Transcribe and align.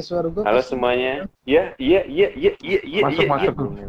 Eh, 0.00 0.04
suara 0.08 0.32
gue 0.32 0.40
Halo 0.48 0.64
semuanya. 0.64 1.28
Iya, 1.44 1.76
iya, 1.76 2.00
iya, 2.08 2.28
iya, 2.32 2.52
iya, 2.64 2.80
iya, 2.88 3.00
Masuk, 3.04 3.20
iya, 3.20 3.28
masuk. 3.28 3.54
iya. 3.76 3.86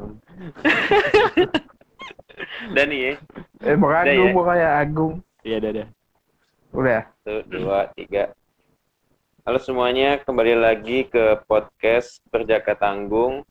Dani 2.75 2.97
ya. 2.99 3.13
Eh, 3.63 3.75
Bang 3.79 3.91
Udah 3.95 4.03
Agung, 4.03 4.27
ya? 4.27 4.35
pokoknya 4.35 4.67
Agung. 4.75 5.13
Iya, 5.47 5.57
dah, 5.63 5.71
dah. 5.71 5.87
Udah. 6.75 7.01
Satu, 7.23 7.41
dua, 7.47 7.79
tiga. 7.95 8.35
Halo 9.47 9.57
semuanya, 9.63 10.19
kembali 10.19 10.53
lagi 10.59 11.07
ke 11.07 11.39
podcast 11.47 12.19
Perjaka 12.27 12.75
Tanggung 12.75 13.47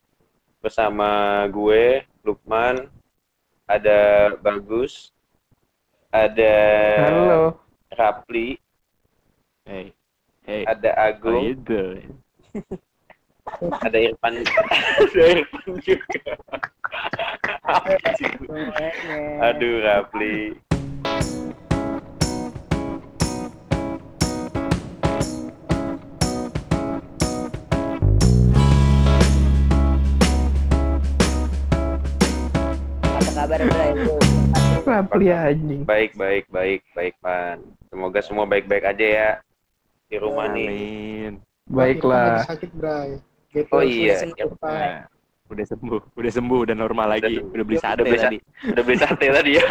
bersama 0.60 1.40
gue, 1.48 2.04
Lukman, 2.20 2.92
ada 3.64 4.36
Bagus, 4.36 5.16
ada 6.12 6.54
Halo. 7.08 7.56
Rapli, 7.96 8.60
Hey. 9.64 9.96
Hey. 10.44 10.68
ada 10.68 10.92
How 10.92 11.08
Agung, 11.08 11.40
you 11.40 11.56
doing? 11.56 12.20
Ada 13.82 13.98
Irfan, 13.98 14.42
ada 14.42 15.22
Irfan 15.26 15.74
juga. 15.82 16.32
Aduh, 19.42 19.74
Rapli. 19.82 20.58
Apa 33.02 33.30
kabar? 33.34 33.60
Rapli 34.86 35.26
anjing. 35.30 35.82
Baik, 35.86 36.18
baik, 36.18 36.50
baik, 36.50 36.82
baik, 36.96 37.14
Pan. 37.22 37.62
Semoga 37.90 38.18
semua 38.22 38.46
baik-baik 38.46 38.86
aja 38.86 39.06
ya 39.06 39.30
di 40.10 40.16
rumah 40.18 40.50
nih. 40.50 40.68
Amin. 40.70 41.49
Baiklah. 41.70 42.42
Lagi 42.42 42.50
sakit, 42.50 42.70
Bray. 42.74 43.08
Gitu. 43.50 43.70
Oh 43.74 43.82
iya, 43.82 44.14
Sembuh, 44.22 44.38
ya, 44.38 44.46
Pak. 44.58 44.70
Nah, 44.70 45.02
udah 45.50 45.66
sembuh, 45.66 46.00
udah 46.14 46.32
sembuh, 46.34 46.58
udah 46.66 46.76
normal 46.78 47.06
lagi. 47.18 47.38
sembuh. 47.38 47.50
Udah 47.54 47.64
beli 47.66 47.78
Udah 47.78 47.84
sate 47.90 48.02
beli 48.02 48.18
tadi. 48.18 48.38
udah 48.70 48.82
beli 48.86 48.98
sate 48.98 49.26
tadi 49.30 49.50
ya. 49.58 49.64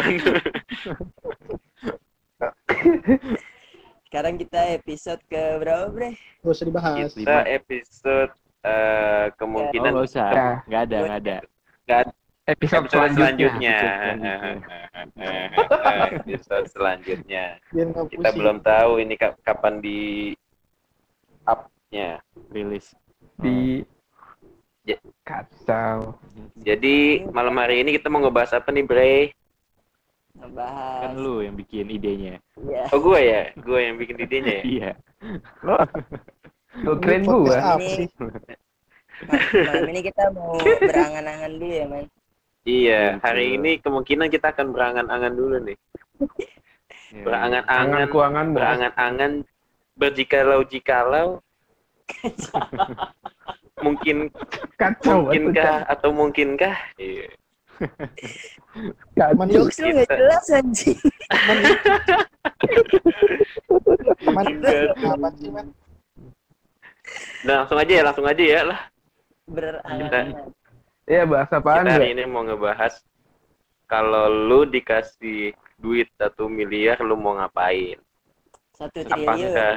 Sekarang 4.10 4.34
kita 4.36 4.60
episode 4.74 5.20
ke 5.30 5.42
berapa 5.62 5.86
Bray? 5.88 6.14
Gak 6.42 6.50
usah 6.50 6.66
dibahas. 6.66 7.12
Kita 7.14 7.36
episode 7.46 8.32
eh, 8.60 8.68
Oh, 8.68 9.24
kemungkinan 9.40 9.90
nggak 9.96 10.08
usah. 10.10 10.28
Ya. 10.32 10.50
Nggak 10.66 10.82
ada, 10.88 10.96
nggak 10.98 11.20
ada. 11.22 11.36
Episode, 12.50 12.82
episode 12.90 13.12
selanjutnya. 13.14 13.76
selanjutnya. 13.78 14.48
Episode 16.26 16.66
selanjutnya. 16.68 17.44
Kita 18.10 18.28
belum 18.34 18.58
tahu 18.66 18.98
ini 18.98 19.14
kap- 19.14 19.38
kapan 19.46 19.78
di 19.78 20.34
up-nya. 21.90 22.22
Rilis. 22.54 22.94
Di 23.42 23.82
Ya. 24.86 24.96
kacau. 25.26 26.14
Jadi 26.56 27.26
malam 27.34 27.58
hari 27.58 27.82
ini 27.82 27.98
kita 27.98 28.06
mau 28.06 28.22
ngebahas 28.22 28.62
apa 28.62 28.70
nih, 28.70 28.86
Bre? 28.86 29.34
Ngebahas. 30.38 31.10
Kan 31.10 31.18
lu 31.18 31.42
yang 31.42 31.58
bikin 31.58 31.90
idenya. 31.90 32.38
Iya. 32.56 32.86
Oh, 32.94 33.02
gue 33.02 33.18
ya? 33.18 33.42
Gue 33.58 33.90
yang 33.90 33.98
bikin 33.98 34.16
idenya 34.22 34.52
ya? 34.56 34.64
Iya. 34.64 34.90
Lo, 35.66 35.74
lo 36.86 36.92
keren. 37.02 37.26
Apa 37.26 37.76
Ini- 37.82 38.08
Malam 39.68 39.84
ini 39.92 40.00
kita 40.00 40.32
mau 40.32 40.56
berangan-angan 40.62 41.52
dulu 41.58 41.74
ya, 41.74 41.84
man. 41.90 42.06
Iya, 42.64 43.02
Gitu. 43.04 43.20
hari 43.20 43.44
ini 43.58 43.70
kemungkinan 43.82 44.28
kita 44.30 44.54
akan 44.54 44.66
berangan-angan 44.72 45.32
dulu 45.34 45.56
nih. 45.60 45.76
Iya. 47.12 47.24
Berangan-angan, 47.26 47.84
Angan 48.00 48.08
kuangan 48.08 48.46
bos. 48.54 48.62
Mungkin 53.84 54.28
Kacau. 54.76 55.24
mungkinkah 55.24 55.88
atau 55.88 56.10
mungkinkah? 56.12 56.76
Iya. 57.00 57.32
Kacau. 59.16 59.48
Jokes 59.48 59.76
lu 59.80 59.88
nggak 59.88 60.04
kita- 60.04 60.18
jelas 60.20 60.44
anjing. 60.52 61.00
Apa 65.00 65.28
sih, 65.40 65.48
man? 65.48 65.66
Nah, 67.42 67.64
langsung 67.64 67.78
aja 67.80 67.92
ya, 67.92 68.02
langsung 68.04 68.26
aja 68.28 68.42
ya 68.44 68.60
lah. 68.68 68.80
Berangan-angan. 69.48 70.26
Iya, 71.10 71.22
bahasa 71.26 71.58
apaan 71.58 71.88
Kita 71.88 71.92
hari 71.96 72.08
ini 72.14 72.22
mau 72.28 72.46
ngebahas 72.46 73.02
kalau 73.90 74.30
lu 74.30 74.62
dikasih 74.68 75.50
duit 75.80 76.06
satu 76.14 76.46
miliar, 76.46 77.00
lu 77.02 77.18
mau 77.18 77.34
ngapain? 77.34 77.98
Satu 78.76 79.02
triliun. 79.02 79.26
Apakah 79.26 79.72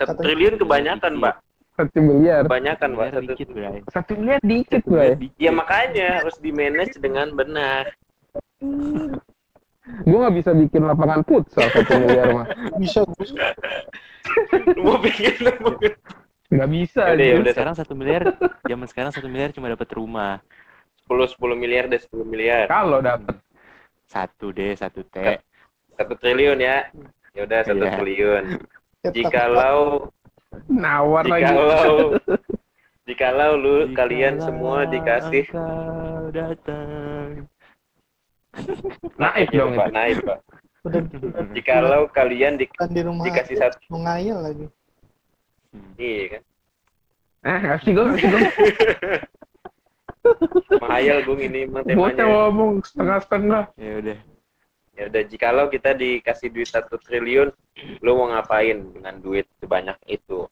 Satu- 0.00 0.22
triliun 0.24 0.56
kebanyakan, 0.58 1.12
Mbak? 1.20 1.36
Satu 1.82 1.98
miliar. 1.98 2.42
Kebanyakan, 2.46 2.88
Mbak. 2.92 2.98
Miliar 3.02 3.12
Satu 3.12 3.26
dikit, 3.26 3.48
Bray. 3.50 3.78
Satu 3.90 4.12
miliar 4.14 4.40
dikit, 4.42 4.82
gue. 4.84 5.06
Dikit. 5.18 5.38
Ya 5.38 5.50
makanya 5.50 6.08
harus 6.22 6.36
di 6.38 6.50
manage 6.50 6.94
dengan 6.98 7.34
benar. 7.34 7.90
Gue 10.06 10.14
nggak 10.14 10.36
bisa 10.38 10.54
bikin 10.54 10.86
lapangan 10.86 11.26
futsal 11.26 11.66
satu 11.66 11.98
miliar 11.98 12.30
mah. 12.30 12.46
Bisa. 12.78 13.02
Lu 14.78 14.82
mau 14.86 14.98
bikin 15.02 15.34
bikin. 15.42 15.92
Nggak 16.54 16.70
bisa. 16.70 17.02
Yaudah, 17.02 17.18
anjing. 17.18 17.34
yaudah. 17.34 17.52
Sekarang 17.58 17.74
satu 17.74 17.92
miliar, 17.98 18.22
zaman 18.62 18.86
sekarang 18.86 19.10
satu 19.10 19.26
miliar 19.26 19.50
cuma 19.50 19.66
dapat 19.66 19.90
rumah. 19.98 20.38
10 21.10 21.34
10 21.34 21.58
miliar 21.58 21.90
deh 21.90 21.98
10 21.98 22.14
miliar. 22.22 22.70
Kalau 22.70 23.02
dapet 23.02 23.34
Satu 24.06 24.54
deh, 24.54 24.70
satu 24.78 25.02
T. 25.02 25.18
Satu 25.98 26.14
triliun 26.14 26.62
ya. 26.62 26.86
Ya 27.34 27.42
udah 27.42 27.60
satu 27.66 27.82
Iya. 27.82 27.92
triliun. 27.98 28.44
Cetak. 29.02 29.12
Jikalau 29.18 29.78
nawar 30.66 31.24
lagi. 31.24 31.44
jikalau 31.44 31.96
jikalau 33.08 33.52
lu 33.54 33.76
Jikalau 33.82 33.96
kalian 33.96 34.34
semua 34.38 34.78
dikasih 34.84 35.44
datang. 36.30 37.46
Naik 39.16 39.48
Iya, 39.48 39.58
dong 39.58 39.72
Pak, 39.74 39.88
naik, 39.90 40.16
Pak. 40.22 40.38
Jikalau 41.56 42.04
kalian 42.10 42.58
di- 42.58 42.68
di 42.68 43.00
rumah 43.00 43.24
dikasih 43.24 43.56
satu 43.56 43.78
mengayal 43.88 44.42
lagi. 44.42 44.66
iya 45.96 46.36
kan. 46.36 46.42
Eh, 47.42 47.58
ngasih 47.64 47.90
gue, 47.90 48.04
ngasih 48.06 48.28
gue. 48.28 48.40
Menghayal 50.82 51.18
Bung 51.26 51.40
ini 51.40 51.66
emang 51.66 51.82
Bocah 51.82 52.14
temanya. 52.14 52.24
ngomong 52.46 52.72
setengah-setengah. 52.84 53.64
Ya 53.74 53.92
udah. 53.98 54.18
Ya 54.92 55.08
udah 55.08 55.22
jikalau 55.24 55.66
kita 55.72 55.96
dikasih 55.96 56.52
duit 56.52 56.68
satu 56.68 57.00
triliun, 57.00 57.48
lu 58.04 58.10
mau 58.12 58.28
ngapain 58.28 58.76
dengan 58.76 59.16
duit 59.24 59.48
sebanyak 59.56 59.96
itu? 60.04 60.44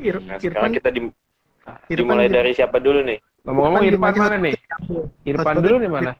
Ir 0.00 0.16
Nah, 0.24 0.40
sekarang 0.40 0.72
Irfan, 0.72 0.78
kita 0.80 0.88
di- 0.88 1.12
Irfan 1.92 1.96
dimulai 2.00 2.28
dari 2.32 2.56
siapa 2.56 2.80
dulu 2.80 3.04
nih? 3.04 3.20
Ngomong-ngomong 3.44 3.82
Irfan 3.84 4.08
Irfan 4.08 4.24
mana 4.24 4.36
nih? 4.40 4.54
Irfan 5.28 5.56
dulu 5.60 5.76
nih 5.84 5.90
mana? 5.92 6.12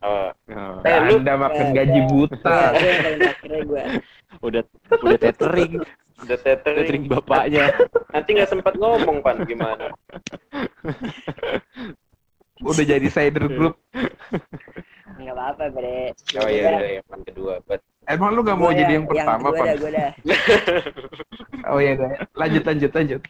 Oh, 0.00 0.32
Oh, 0.48 0.80
Eh, 0.80 0.96
lu- 1.12 1.20
Anda 1.20 1.34
makan 1.36 1.66
Eh, 1.68 1.72
gaji 1.76 2.00
buta. 2.08 2.58
akhirnya 2.72 3.60
gue. 3.68 3.82
udah 4.48 4.62
udah 5.04 5.18
tethering, 5.20 5.72
udah 6.24 6.38
tethering. 6.40 6.88
tethering 6.88 7.04
bapaknya. 7.04 7.68
Nanti 8.16 8.28
nggak 8.32 8.48
sempat 8.48 8.74
ngomong, 8.80 9.20
Pan. 9.20 9.44
Gimana? 9.44 9.92
Udah 12.60 12.84
jadi 12.84 13.08
cider 13.08 13.44
group. 13.48 13.74
Enggak 15.16 15.34
apa-apa, 15.36 15.64
Bre. 15.72 16.12
Oh 16.40 16.48
iya, 16.48 16.62
iya, 16.76 16.88
iya, 16.98 17.02
Pan 17.04 17.20
kedua. 17.24 17.60
Bet. 17.64 17.80
Emang 18.08 18.32
lu 18.32 18.40
gak 18.42 18.56
mau 18.58 18.72
Gua 18.72 18.78
jadi 18.78 18.92
ya, 18.92 18.96
yang 18.98 19.06
pertama, 19.06 19.46
Yang 19.54 19.78
gue 19.78 19.90
dah. 19.92 20.10
Oh 21.70 21.78
iya, 21.78 21.92
dah. 21.94 22.10
lanjut, 22.34 22.62
lanjut, 22.66 22.90
lanjut. 22.90 23.22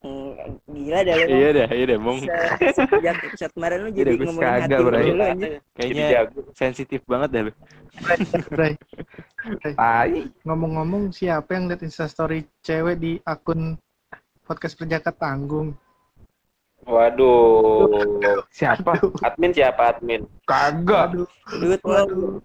Hmm, 0.00 0.32
Gila 0.64 1.00
dah 1.04 1.14
lu. 1.14 1.26
Iya 1.28 1.48
dah, 1.52 1.68
iya 1.70 1.84
dah, 1.86 1.98
Mong. 2.00 2.18
Se- 2.24 2.72
Sejak 2.88 3.16
episode 3.20 3.52
kemarin 3.52 3.78
lu 3.84 3.90
jadi 3.92 4.10
Gus, 4.16 4.26
ngomongin 4.28 4.48
hati 4.48 4.62
kagak, 4.64 4.78
lu 4.80 4.88
dulu. 4.88 5.00
Jadi 5.04 5.46
Kayaknya 5.76 6.06
sensitif 6.56 7.00
banget 7.04 7.28
dah 7.30 7.42
lu. 7.48 7.52
Bray. 8.48 8.74
Tai. 9.76 10.12
Ngomong-ngomong, 10.44 11.12
siapa 11.12 11.52
yang 11.52 11.68
liat 11.68 11.84
instastory 11.84 12.48
cewek 12.64 12.96
di 12.96 13.12
akun 13.22 13.76
podcast 14.44 14.74
Perjaka 14.74 15.12
Tanggung? 15.12 15.76
Waduh. 16.90 17.86
Siapa? 18.50 18.98
Admin 19.22 19.54
siapa 19.54 19.94
admin? 19.94 20.26
Kagak. 20.42 21.14
Duit 21.54 21.80
waduh. 21.80 22.42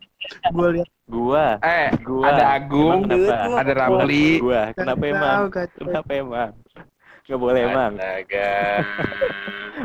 Gue 0.53 0.68
lihat 0.71 0.89
Gua, 1.06 1.62
Eh, 1.62 1.94
gua. 2.01 2.33
ada 2.33 2.57
Agung, 2.57 3.06
Emang 3.06 3.30
kenapa? 3.30 3.62
Ada 3.62 3.74
Ramli. 3.77 4.42
Gua, 4.42 4.74
kenapa 4.74 5.03
emang? 5.06 5.39
Kenapa 5.53 6.12
emang? 6.12 6.50
Gak 7.25 7.38
boleh 7.38 7.62
emang. 7.63 7.92
Astaga. 7.94 8.53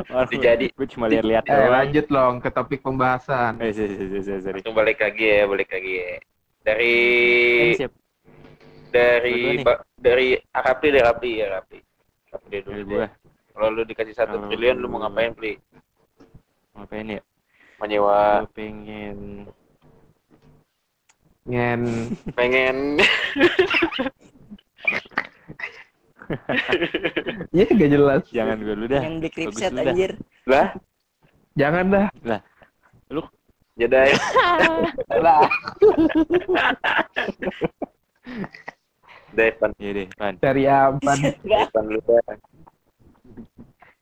Orang 0.09 0.29
Dijadi- 0.33 0.73
gue 0.73 0.87
cuma 0.89 1.13
lihat-lihat 1.13 1.45
Eh, 1.45 1.53
doang. 1.53 1.73
lanjut 1.73 2.07
long 2.09 2.35
ke 2.37 2.49
topik 2.49 2.81
pembahasan. 2.81 3.61
Eh, 3.61 3.69
sorry, 3.69 3.95
sorry, 3.97 4.21
sorry, 4.23 4.41
sorry. 4.41 4.59
Langsung 4.61 4.73
balik 4.73 4.97
lagi 4.97 5.25
ya, 5.25 5.45
balik 5.45 5.69
lagi 5.69 5.93
ya. 5.93 6.13
Dari 6.61 6.97
Eh, 7.61 7.77
siap. 7.77 7.93
dari 8.89 9.61
dari 9.95 10.29
Rapli 10.97 11.31
ya 11.37 11.47
Rapli. 11.53 11.81
Rapli 12.33 12.57
dulu 12.61 12.81
Dari 12.81 12.97
deh. 12.97 13.11
Kalau 13.51 13.69
lu 13.75 13.83
dikasih 13.83 14.15
satu 14.15 14.37
triliun, 14.47 14.79
lu 14.79 14.87
mau 14.89 15.03
ngapain, 15.03 15.35
Pli? 15.35 15.59
Ngapain 16.77 17.19
ya? 17.19 17.21
Menyewa, 17.81 18.45
pengen 18.53 19.49
Ngen. 21.49 21.83
pengen 22.39 22.77
Iya 27.51 27.67
gak 27.75 27.91
jelas. 27.91 28.23
Jangan 28.31 28.63
gue 28.63 28.71
dulu 28.71 28.87
dah. 28.87 29.03
Yang 29.03 29.15
beli 29.19 29.31
kripset 29.35 29.75
lu 29.75 29.83
anjir. 29.83 30.15
Lah, 30.47 30.71
Jangan 31.59 31.91
dah. 31.91 32.07
Jedai. 33.75 34.15
Lah. 35.19 35.43
Depan, 39.35 39.71
Iya 39.83 39.91
deh, 39.95 40.07
Pan. 40.15 40.35
Cari 40.39 40.71
aman. 40.71 41.19
depan 41.43 41.85
lu 41.91 41.99
dah. 42.07 42.23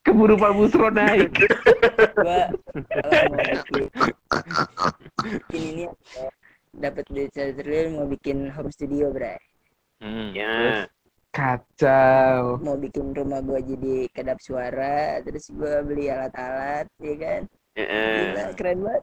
Keburu 0.08 0.40
Pak 0.40 0.52
Busro 0.56 0.88
naik. 0.96 1.36
Gua 2.16 2.48
bikin, 5.20 5.60
ini 5.60 5.84
dapat 6.72 7.04
duit 7.12 7.28
satu 7.36 7.52
triliun 7.60 8.00
mau 8.00 8.08
bikin 8.08 8.48
home 8.48 8.72
studio, 8.72 9.12
Bre. 9.12 9.36
Hmm. 10.00 10.32
Ya. 10.32 10.88
Kacau. 11.28 12.56
Mau 12.64 12.80
bikin 12.80 13.12
rumah 13.12 13.44
gua 13.44 13.60
jadi 13.60 14.08
kedap 14.16 14.40
suara, 14.40 15.20
terus 15.20 15.52
gua 15.52 15.84
beli 15.84 16.08
alat-alat, 16.08 16.88
ya 17.04 17.14
kan? 17.20 17.42
Heeh. 17.76 18.16
Gila, 18.32 18.44
keren 18.56 18.78
banget. 18.80 19.02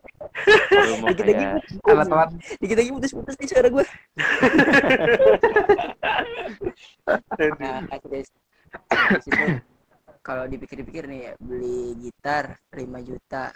Dikit 1.06 1.26
lagi, 1.30 1.46
Alat-alat 1.86 2.30
dikit 2.60 2.78
lagi 2.82 2.90
putus-putus 2.92 3.36
nih 3.38 3.50
suara 3.54 3.68
gua. 3.70 3.86
Nah, 7.06 7.86
terus, 8.02 8.28
terus 9.22 9.62
kalau 10.26 10.50
dipikir-pikir 10.50 11.06
nih 11.06 11.20
ya, 11.22 11.34
beli 11.38 11.94
gitar 12.02 12.58
5 12.74 12.82
juta, 13.00 13.54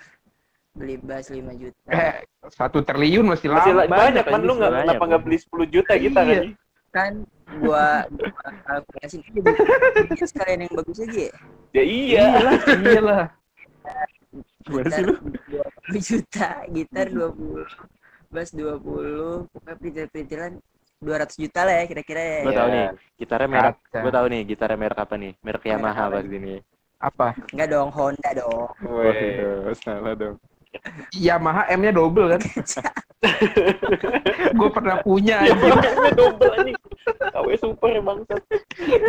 beli 0.71 1.01
bass 1.01 1.33
5 1.33 1.49
juta. 1.57 1.89
eh 1.89 2.21
satu 2.45 2.85
triliun 2.85 3.25
masih 3.25 3.49
Masih 3.49 3.73
lama. 3.73 3.89
la- 3.89 3.89
banyak 3.89 4.21
kan 4.23 4.39
lu 4.39 4.53
nggak 4.53 4.69
banyak, 4.71 4.85
kenapa 4.85 5.03
nggak 5.09 5.23
beli 5.25 5.37
10 5.41 5.65
juta 5.67 5.93
gitu 5.97 6.13
Iya. 6.13 6.29
kan? 6.29 6.45
kan 6.89 7.11
gua 7.61 7.85
gua 8.09 8.33
kalkulasi 8.63 9.17
ini 9.25 9.39
bikin 10.09 10.25
sekalian 10.25 10.59
yang 10.65 10.73
bagus 10.73 10.97
aja 11.01 11.19
ya. 11.25 11.33
Ya 11.69 11.83
iya. 11.85 12.23
Iyalah, 12.33 12.55
iyalah. 12.81 13.23
Gimana 14.61 14.85
gitar 14.85 14.93
sih 14.93 15.03
lu? 15.05 15.13
20 15.89 16.01
juta 16.05 16.49
gitar 16.69 17.05
20 17.09 17.65
bass 18.29 18.49
20 18.53 19.49
pokoknya 19.49 19.73
perintil-perintilan 19.75 20.53
200 20.99 21.39
juta 21.39 21.63
lah 21.63 21.73
ya 21.79 21.83
kira-kira 21.87 22.19
ya 22.19 22.39
Gue 22.43 22.51
Iya. 22.51 22.59
tahu 22.59 22.69
nih, 22.69 22.85
gitarnya 23.17 23.47
merek. 23.47 23.75
Gue 23.89 24.11
tahu 24.11 24.25
nih, 24.27 24.41
gitarnya 24.43 24.77
merek 24.77 24.99
apa 24.99 25.15
nih? 25.15 25.31
Merek 25.39 25.63
Yamaha 25.65 26.01
apa 26.05 26.17
pasti 26.19 26.37
nih. 26.37 26.59
Apa? 26.99 27.27
enggak 27.55 27.67
dong 27.71 27.89
Honda 27.95 28.29
dong. 28.35 28.67
Waduh, 28.83 29.71
salah 29.79 30.13
dong. 30.13 30.35
Yamaha 31.15 31.63
M-nya 31.71 31.91
double 31.95 32.27
kan? 32.29 32.41
Gue 34.59 34.69
pernah 34.69 34.99
punya 35.01 35.41
Ya 35.41 35.55
anjir. 35.55 35.71
makanya 35.71 36.11
double 36.13 36.51
anjing. 36.53 36.77
KW 37.09 37.47
super 37.57 37.89
bangsat. 37.97 38.41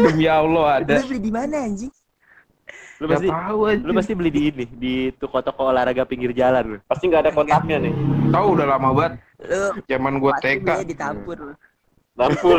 Demi 0.00 0.25
Allah 0.25 0.81
ada. 0.81 0.94
lu 0.96 1.10
beli 1.10 1.20
di 1.20 1.31
mana 1.31 1.56
anjing 1.60 1.92
Lu 2.96 3.08
pasti 3.08 3.28
tahu 3.28 3.60
lu 3.76 3.92
pasti 3.92 4.12
beli 4.12 4.31
di 4.31 4.42
ini, 4.46 4.64
di 4.70 4.94
toko-toko 5.16 5.69
olahraga 5.69 6.04
pinggir 6.04 6.31
jalan 6.31 6.64
lu. 6.64 6.76
Pasti 6.87 7.08
nggak 7.08 7.22
ada 7.26 7.32
kotaknya 7.32 7.76
nih. 7.81 7.92
Tahu 8.31 8.46
udah 8.54 8.66
lama 8.69 8.88
banget. 8.94 9.12
lu 9.42 9.60
Zaman 9.84 10.12
gue 10.16 10.31
pasti 10.31 10.46
TK. 10.46 10.62
belinya 10.62 11.50
Lampur. 12.20 12.58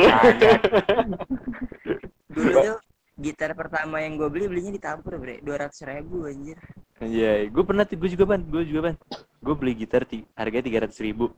dulu 2.32 2.50
tuh 2.58 2.78
gitar 3.22 3.54
pertama 3.54 4.02
yang 4.02 4.18
gue 4.18 4.30
beli 4.34 4.50
belinya 4.50 4.72
ditampur 4.74 5.22
bre 5.22 5.38
200 5.46 5.92
ribu 5.94 6.26
anjir 6.26 6.58
Iya, 7.02 7.50
gue 7.50 7.64
pernah 7.66 7.82
gue 7.82 8.10
juga 8.14 8.26
ban, 8.30 8.42
gue 8.46 8.62
juga 8.62 8.82
ban. 8.90 8.96
Gue 9.42 9.56
beli 9.58 9.74
gitar 9.74 10.06
ti 10.06 10.22
harganya 10.38 10.66
tiga 10.70 10.80
ratus 10.86 11.02
ribu. 11.02 11.34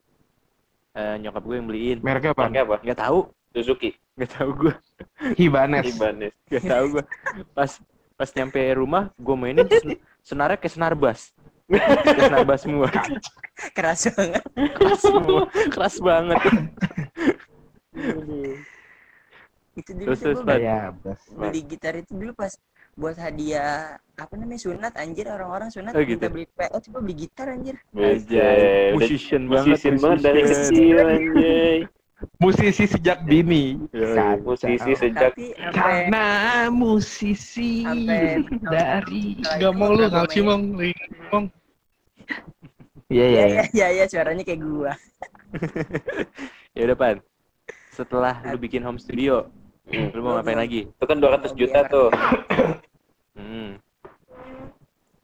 Eh, 0.91 1.15
nyokap 1.23 1.39
gue 1.39 1.55
yang 1.55 1.67
beliin. 1.71 1.97
Mereknya 2.03 2.35
apa? 2.35 2.51
Pakai 2.51 2.61
apa? 2.67 2.75
Nggak 2.83 2.99
tahu, 2.99 3.19
Suzuki. 3.55 3.95
nggak 4.19 4.31
tahu 4.35 4.49
gue, 4.59 4.73
Hibanes. 5.39 5.87
Ibanez. 5.87 6.35
nggak 6.51 6.63
tahu 6.67 6.85
gue. 6.99 7.03
Pas 7.55 7.71
pas 8.13 8.29
nyampe 8.35 8.59
rumah, 8.75 9.07
gue 9.15 9.35
mainin 9.39 9.63
sen- 9.71 9.99
senarnya 10.19 10.59
kayak 10.59 10.73
senar 10.75 10.93
bass. 10.99 11.31
Kayak 11.71 12.27
senar 12.27 12.43
bass 12.43 12.61
semua. 12.67 12.87
keras 13.71 14.01
banget 14.11 14.43
Keras 14.75 14.99
semua, 14.99 15.41
keras 15.71 15.95
banget. 16.03 16.41
Itu 19.73 19.89
dulu 19.89 20.05
Terus, 20.05 20.19
terus, 20.21 20.37
gua 20.37 20.53
Pan. 20.53 20.59
Ya, 20.61 20.79
beli 21.33 21.61
gitar 21.65 21.93
itu 21.97 22.13
dulu 22.13 22.31
pas 22.37 22.53
buat 22.93 23.17
hadiah 23.17 23.97
apa 24.21 24.33
namanya 24.37 24.61
sunat 24.61 24.93
anjir 25.01 25.25
orang-orang 25.25 25.73
sunat 25.73 25.97
Oh, 25.97 26.05
minta 26.05 26.29
gitu. 26.29 26.29
beli 26.29 26.45
PO 26.53 26.77
coba 26.77 26.97
beli 27.01 27.15
gitar 27.25 27.47
anjir 27.49 27.75
Udah 27.89 28.93
musician 28.93 29.41
banget. 29.49 29.65
musician 29.73 29.95
banget 29.97 30.19
dari 30.21 30.41
kecil 30.45 30.97
anjay. 31.01 31.77
Musisi 32.39 32.85
sejak 32.87 33.17
dini. 33.27 33.81
Iya, 33.91 34.39
Musisi 34.39 34.91
sejak 34.95 35.33
Karena 35.73 36.25
musisi 36.69 37.83
dari 38.61 39.41
Gak 39.41 39.73
mau 39.75 39.91
lu, 39.91 40.07
nggak 40.07 40.29
cimong. 40.31 40.77
Ngomong. 40.77 41.45
Iya 43.11 43.25
ya 43.27 43.43
iya. 43.45 43.45
ya 43.45 43.63
ya 43.73 43.87
ya 44.01 44.05
suaranya 44.07 44.43
kayak 44.47 44.61
gua 44.63 44.93
Ya 46.77 46.81
udah 46.89 46.97
pan. 46.97 47.17
Setelah 47.93 48.41
lu 48.49 48.57
bikin 48.57 48.81
home 48.81 48.97
studio, 48.97 49.45
Hmm. 49.83 50.09
lu 50.15 50.23
mau 50.23 50.39
ngapain 50.39 50.55
lagi? 50.55 50.87
itu 50.87 51.05
kan 51.05 51.19
200 51.19 51.51
juta 51.53 51.79
tuh. 51.85 52.09
Hmm. 53.35 53.77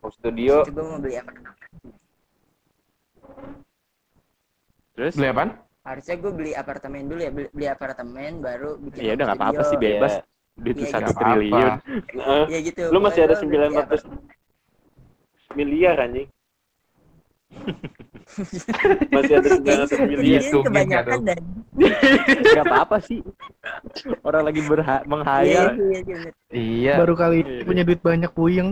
Home 0.01 0.13
studio 0.13 0.61
itu 0.61 0.75
mau 0.75 0.97
beli 0.97 1.15
apartemen 1.15 1.53
Terus? 4.93 5.13
Beli 5.15 5.29
apaan? 5.29 5.51
harusnya 5.79 6.15
gua 6.19 6.31
beli 6.35 6.51
apartemen 6.53 7.07
dulu 7.07 7.17
ya 7.17 7.31
beli, 7.31 7.47
beli 7.49 7.65
apartemen 7.65 8.31
baru 8.43 8.77
bikin 8.77 8.99
Ya 8.99 9.11
udah 9.17 9.25
nggak 9.25 9.39
apa-apa 9.41 9.61
sih 9.65 9.77
bebas. 9.79 10.13
Duit 10.53 10.75
lu 10.75 10.85
Iya, 10.85 10.91
satu 10.91 11.11
triliun. 11.15 11.71
Heeh. 12.13 12.43
ya 12.51 12.59
gitu 12.61 12.81
Lu 12.91 12.99
masih 12.99 13.21
ada 13.25 13.33
Pokoknya 13.33 13.57
gua 13.71 13.85
beli 13.87 14.03
900 14.03 15.55
miliar 15.55 15.95
anjing. 15.97 16.27
Masih 19.13 19.33
ada 19.35 19.49
900 19.57 19.59
apartemen. 19.59 20.05
miliar. 20.05 20.21
Kayaknya 20.21 20.39
Hitungin 20.39 20.65
kebanyakan 20.65 21.19
dan 21.25 21.41
Gak 22.45 22.65
apa-apa 22.65 22.97
sih. 23.01 23.19
Orang 24.21 24.43
lagi 24.45 24.61
berha 24.61 24.97
iya 24.99 25.07
menghayal. 25.07 25.65
iya 25.73 25.75
iya 25.75 26.01
bener. 26.05 26.31
Iya. 26.49 26.93
Baru 26.97 27.13
kali 27.15 27.37
Iya. 27.41 27.63
punya 27.65 27.83
duit 27.83 28.01
banyak 28.01 28.31
puyeng. 28.31 28.69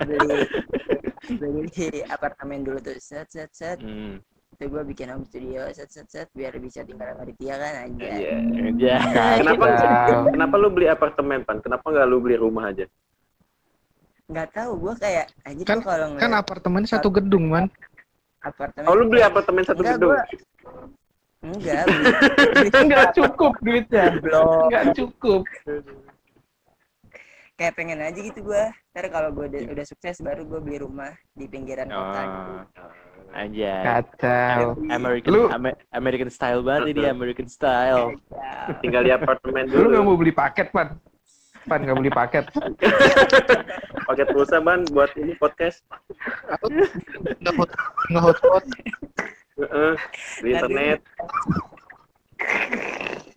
beli 0.00 0.46
beli 1.30 2.00
apartemen 2.06 2.66
dulu 2.66 2.78
tuh 2.80 2.96
set 2.98 3.30
set 3.30 3.50
set 3.52 3.78
Hmm. 3.78 4.18
itu 4.50 4.66
gua 4.66 4.82
bikin 4.82 5.06
home 5.08 5.22
studio 5.22 5.62
set 5.70 5.86
set 5.88 6.10
set 6.10 6.26
biar 6.34 6.50
bisa 6.58 6.82
tinggal 6.82 7.06
sama 7.06 7.22
Ditya 7.24 7.54
kan 7.54 7.74
aja 7.86 8.08
Iya. 8.10 8.34
Ya. 8.76 8.98
Kenapa 9.38 9.64
kenapa 10.26 10.54
lu 10.56 10.68
beli 10.68 10.86
apartemen, 10.86 11.46
Pan? 11.46 11.62
Kenapa 11.62 11.86
nggak 11.86 12.06
lu 12.06 12.18
beli 12.18 12.34
rumah 12.34 12.68
aja? 12.68 12.84
Nggak 14.30 14.48
tahu 14.52 14.70
gua 14.78 14.94
kayak 14.94 15.26
aja 15.42 15.62
Kan- 15.64 15.82
kalau 15.82 16.06
Kan 16.14 16.30
ngeliat 16.30 16.40
apartemen 16.40 16.82
satu 16.84 17.08
gedung, 17.10 17.50
man. 17.50 17.66
apartemen 18.40 18.86
Oh, 18.86 18.94
lu 18.94 19.04
beli 19.06 19.20
apartemen 19.20 19.62
satu 19.62 19.82
Enggak, 19.82 19.96
gedung? 19.98 20.10
gua- 20.10 20.26
enggak 21.42 21.82
beli, 21.84 22.04
beli 22.54 22.68
Enggak 22.80 23.06
cukup 23.12 23.52
duitnya. 23.60 24.04
belum 24.16 24.46
Enggak 24.64 24.84
cukup. 24.94 25.42
kayak 27.54 27.76
pengen 27.76 28.00
aja 28.00 28.16
gitu 28.16 28.40
gua 28.40 28.72
ntar 28.90 29.04
kalau 29.08 29.28
gua 29.30 29.44
udah, 29.44 29.60
udah 29.68 29.84
sukses 29.84 30.16
baru 30.18 30.42
gua 30.42 30.58
beli 30.58 30.80
rumah 30.80 31.12
di 31.30 31.44
pinggiran 31.44 31.86
kota 31.86 32.20
gitu. 32.22 32.52
Oh. 32.80 32.92
Aja. 33.30 33.74
Kacau. 34.02 34.74
American 34.90 35.30
Lu- 35.30 35.50
Ame- 35.50 35.78
American 35.90 36.26
style 36.28 36.64
banget 36.64 36.90
ini 36.90 37.06
American 37.06 37.46
style. 37.46 38.18
Tinggal 38.80 39.02
di 39.04 39.12
apartemen 39.12 39.68
Lu 39.68 39.86
nggak 39.86 40.02
dulu. 40.02 40.08
mau 40.08 40.16
beli 40.16 40.32
paket, 40.32 40.72
Pan? 40.72 40.98
Pan 41.70 41.86
nggak 41.86 41.98
beli 42.02 42.10
paket. 42.10 42.50
Paket 44.10 44.26
pulsa, 44.34 44.58
Ban, 44.58 44.82
buat 44.90 45.14
ini 45.14 45.38
podcast. 45.38 45.86
Nggak 47.38 47.54
hot, 47.54 47.70
nggak 48.10 48.22
hotspot. 48.26 48.64
Heeh. 49.54 49.92
Di 50.42 50.48
internet. 50.50 50.98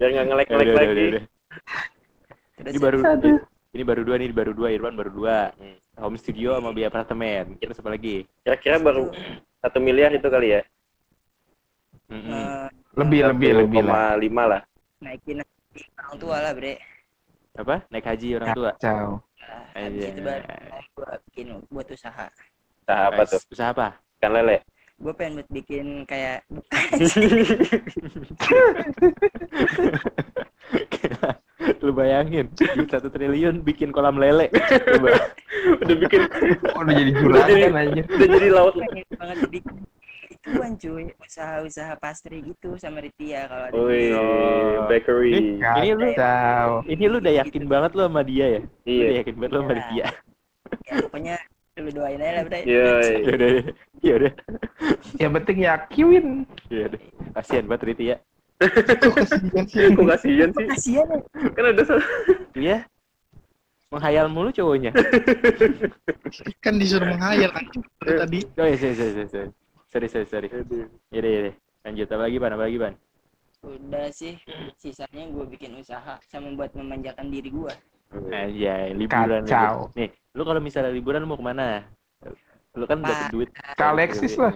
Biar 0.01 0.09
nggak 0.17 0.27
ngelek-ngelek 0.33 0.67
lagi. 0.73 0.89
udah, 0.89 1.05
udah. 1.13 1.23
terus 2.57 2.73
Ini 2.73 2.79
baru 2.81 2.99
ini 3.73 3.83
baru 3.85 4.01
dua 4.01 4.15
nih, 4.17 4.29
baru 4.33 4.51
dua 4.57 4.67
Irwan 4.73 4.97
baru 4.97 5.11
dua. 5.13 5.37
Home 6.01 6.17
studio 6.17 6.57
sama 6.57 6.73
beli 6.73 6.89
apartemen. 6.89 7.53
Terus 7.61 7.77
apa 7.77 7.93
lagi? 7.93 8.25
Kira-kira 8.41 8.81
baru 8.81 9.13
satu 9.61 9.77
miliar 9.77 10.09
itu 10.09 10.25
kali 10.25 10.57
ya? 10.57 10.61
Mm-mm. 12.09 12.33
eh, 12.33 12.67
Lebih 12.97 13.29
lebih 13.29 13.49
lebih 13.61 13.81
lah. 13.85 14.17
1,5 14.17 14.51
lah. 14.57 14.61
naikin 15.03 15.43
orang 15.99 16.17
tua 16.17 16.37
lah 16.39 16.53
bre 16.55 16.79
Apa? 17.53 17.85
Naik 17.93 18.09
haji 18.09 18.33
orang 18.33 18.49
tua. 18.57 18.71
Kacau. 18.73 19.21
Nah, 19.37 19.61
Aja. 19.77 19.85
habis 19.85 20.09
itu 20.09 20.21
baru 20.25 20.41
gua 20.97 21.09
bikin 21.29 21.47
buat 21.69 21.85
usaha 21.85 22.25
Usaha 22.81 23.03
apa 23.11 23.21
tuh? 23.29 23.39
Usaha 23.53 23.69
apa? 23.69 23.87
Ikan 24.17 24.33
lele. 24.33 24.57
gue 24.93 25.09
pengen 25.13 25.41
buat 25.41 25.49
bikin 25.51 26.05
kayak 26.07 26.45
Lu 31.83 31.91
bayangin, 31.91 32.47
duit 32.55 32.87
satu 32.87 33.11
triliun 33.11 33.59
bikin 33.61 33.91
kolam 33.91 34.15
lele. 34.15 34.47
Udah 35.83 35.95
bikin 35.99 36.21
Udah 36.73 36.93
jadi 36.95 37.11
juragan 37.13 37.73
anjir. 37.75 38.05
udah 38.07 38.27
jadi 38.31 38.47
laut 38.51 38.73
pengen 38.79 39.05
banget 39.15 39.37
bikin 39.51 39.75
ituan 40.43 40.75
cuy 40.75 41.07
usaha-usaha 41.23 41.95
pastry 41.97 42.43
gitu 42.43 42.75
sama 42.75 42.99
Ritia 42.99 43.47
kalau 43.47 43.63
ada 43.63 43.75
Oh. 43.79 44.83
bakery. 44.91 45.55
Ini 45.55 45.89
lu 45.95 46.07
Kacau. 46.11 46.83
ini 46.83 47.03
lu 47.07 47.17
udah 47.23 47.33
yakin 47.39 47.63
banget 47.63 47.91
lu 47.95 48.03
sama 48.03 48.21
dia 48.21 48.45
ya? 48.59 48.61
Lu 48.61 48.67
Iya. 48.83 49.03
udah 49.07 49.15
yakin 49.23 49.35
banget 49.39 49.51
lu 49.51 49.59
sama 49.63 49.73
Iya. 49.73 49.83
dia. 49.87 50.05
ya 50.83 50.93
pokoknya 51.05 51.35
lu 51.79 51.89
doain 51.95 52.19
aja 52.19 52.31
lah 52.35 52.43
bro 52.43 52.57
Iya. 52.59 52.83
Ya 53.23 53.31
udah, 53.33 53.49
ya 54.03 54.13
udah, 54.19 54.31
Yang 55.15 55.31
penting 55.39 55.57
yakin. 55.63 56.25
ya 56.67 56.83
udah. 56.91 57.01
Kasihan 57.39 57.65
banget 57.65 57.83
Riti. 57.87 58.05
Kok 58.59 59.13
kasihan 59.15 59.63
sih? 59.65 59.83
Kok 59.95 60.05
kasihan 60.11 60.49
sih? 60.51 60.65
kasihan 60.67 61.07
ya 61.07 61.19
Kan 61.55 61.63
ada 61.71 61.83
salah. 61.87 62.07
Iya. 62.53 62.77
Menghayal 63.95 64.27
mulu 64.27 64.49
cowoknya. 64.51 64.91
Kan 66.59 66.81
disuruh 66.81 67.07
menghayal 67.07 67.47
kan 67.55 67.63
tadi. 68.27 68.43
Oh 68.59 68.67
iya, 68.67 68.75
sorry, 68.75 68.95
sorry, 69.31 69.47
sorry, 69.93 70.07
sorry. 70.09 70.25
Sorry, 70.25 70.47
sorry, 70.49 70.65
sorry. 70.65 70.89
Yaudah, 71.13 71.29
yaudah. 71.29 71.53
Lanjut, 71.85 72.07
apa 72.09 72.23
lagi, 72.25 72.37
Ban? 72.41 72.53
Apa 72.57 72.65
lagi, 72.65 72.79
Ban? 72.81 72.95
udah 73.63 74.11
sih 74.11 74.35
sisanya 74.75 75.23
gue 75.31 75.47
bikin 75.55 75.79
usaha 75.79 76.19
sama 76.27 76.51
buat 76.51 76.75
memanjakan 76.75 77.31
diri 77.31 77.47
gue 77.47 77.71
Aja, 78.29 78.91
liburan. 78.91 79.47
Kacau. 79.47 79.87
Nih, 79.95 80.11
lu 80.35 80.43
kalau 80.43 80.59
misalnya 80.59 80.91
liburan 80.91 81.23
mau 81.23 81.39
ke 81.39 81.45
mana? 81.47 81.87
Lu 82.75 82.83
kan 82.85 82.99
dapet 83.01 83.31
duit. 83.31 83.49
Ke 83.55 83.85
Alexis 83.87 84.35
lah. 84.37 84.51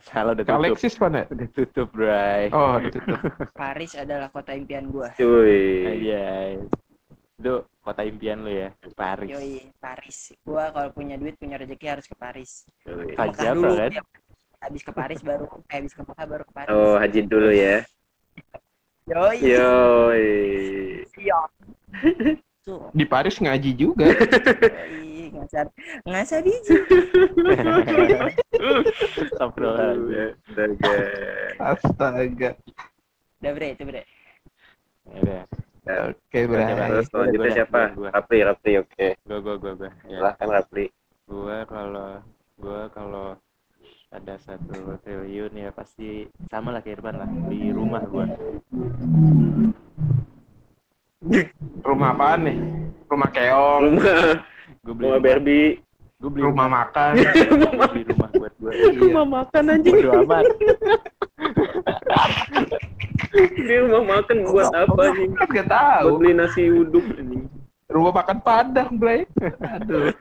Salah 0.00 0.32
udah 0.32 0.46
Ke 0.46 0.54
tutup. 0.54 0.62
Alexis 0.62 0.94
mana? 0.96 1.20
Udah 1.28 1.48
tutup, 1.52 1.88
bray. 1.92 2.48
Oh, 2.54 2.80
ditutup. 2.80 3.18
Paris 3.60 3.92
adalah 3.98 4.32
kota 4.32 4.56
impian 4.56 4.88
gue 4.88 5.08
Cuy. 5.18 5.84
Aja. 5.84 6.56
Itu 7.36 7.66
kota 7.82 8.06
impian 8.06 8.46
lu 8.46 8.54
ya, 8.54 8.70
Paris. 8.94 9.34
yoi 9.34 9.66
Paris 9.82 10.30
gue 10.46 10.64
kalau 10.70 10.88
punya 10.94 11.18
duit 11.18 11.34
punya 11.34 11.58
rezeki 11.58 11.86
harus 11.90 12.06
ke 12.06 12.14
Paris 12.14 12.62
dulu 12.86 13.74
kan? 13.74 13.90
ya. 13.90 14.02
Habis 14.62 14.82
ke 14.82 14.92
Paris 14.94 15.20
baru 15.20 15.44
eh, 15.50 15.74
habis 15.74 15.92
ke 15.92 16.00
Mekah 16.00 16.26
baru 16.26 16.42
ke 16.46 16.52
Paris 16.54 16.70
Oh, 16.70 16.94
haji 16.94 17.20
dulu 17.26 17.50
ya. 17.50 17.82
yoi 19.02 19.38
Yoi. 19.42 20.26
siap 21.10 21.50
tuh 22.62 22.86
Di 22.98 23.02
Paris 23.04 23.42
ngaji 23.42 23.70
juga. 23.74 24.06
yoi 24.06 25.34
ngasar 25.34 25.66
ngasar 26.06 26.40
biji 26.46 26.76
Astagfirullahaladzim. 29.22 30.38
Astaga. 30.46 30.94
Astaga. 31.74 32.50
udah 33.42 33.52
bre 33.52 33.68
itu 33.74 33.82
bre 33.82 34.02
Yaudah, 35.02 35.42
Oke, 36.14 36.38
Bray. 36.46 36.62
Terus 36.70 37.10
selanjutnya 37.10 37.50
siapa? 37.58 37.90
Rapli, 38.14 38.38
Rapli, 38.46 38.72
oke. 38.78 39.18
gua, 39.26 39.38
gua, 39.42 39.54
gua, 39.58 39.72
gua. 39.74 39.90
Ya. 40.06 40.22
Silahkan 40.22 40.46
Rapli. 40.46 40.86
gua 41.26 41.66
kalau 41.66 42.22
gua 42.54 42.80
kalau 42.94 43.26
ada 44.12 44.36
satu 44.38 44.76
triliun 45.00 45.52
ya 45.54 45.70
pasti 45.72 46.28
sama 46.46 46.68
lah 46.70 46.80
kayak 46.80 47.00
Irfan 47.00 47.16
lah 47.16 47.30
di 47.48 47.72
rumah 47.72 48.04
gua 48.04 48.28
Rumah 51.80 52.08
apaan 52.10 52.40
nih? 52.44 52.56
Rumah 53.06 53.30
keong, 53.30 53.84
Rumah, 53.94 54.42
gua 54.82 54.92
beli 54.92 55.06
rumah 55.06 55.20
Barbie. 55.22 55.68
gua 56.18 56.28
beli 56.28 56.42
rumah 56.44 56.68
makan. 56.68 57.12
gua 57.72 57.86
beli 57.88 58.02
rumah 58.04 58.28
buat 58.32 58.52
gua 58.58 58.70
Iya. 58.82 59.22
makan 59.24 59.64
anjing. 59.70 59.94
bodo 59.96 60.10
amat 60.20 60.44
Dia 63.56 63.78
rumah 63.80 64.02
makan 64.12 64.36
buat 64.44 64.66
apa 64.70 65.02
anjing? 65.04 65.30
Kan 65.32 65.46
gak 65.48 65.66
Buat 65.66 65.72
tahu. 65.72 66.08
beli 66.18 66.32
nasi 66.34 66.62
uduk 66.68 67.04
anjing. 67.12 67.44
Rumah 67.86 68.12
makan 68.14 68.38
Padang, 68.40 68.90
Bray. 68.94 69.24
Aduh. 69.76 70.12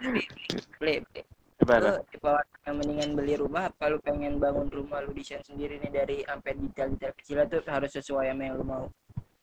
ble 0.77 1.01
ble 1.01 1.21
apa 1.61 2.41
yang 2.61 2.75
mendingan 2.77 3.09
beli 3.17 3.33
rumah 3.41 3.73
apa 3.73 3.89
lu 3.89 3.97
pengen 4.05 4.37
bangun 4.37 4.69
rumah 4.69 5.01
lu 5.01 5.17
desain 5.17 5.41
sendiri 5.41 5.81
nih 5.81 5.91
dari 5.91 6.17
sampai 6.21 6.53
detail-detail 6.53 7.13
kecilnya 7.17 7.45
tuh 7.49 7.61
harus 7.65 7.89
sesuai 7.89 8.29
sama 8.29 8.43
yang 8.45 8.55
lu 8.61 8.65
mau 8.65 8.85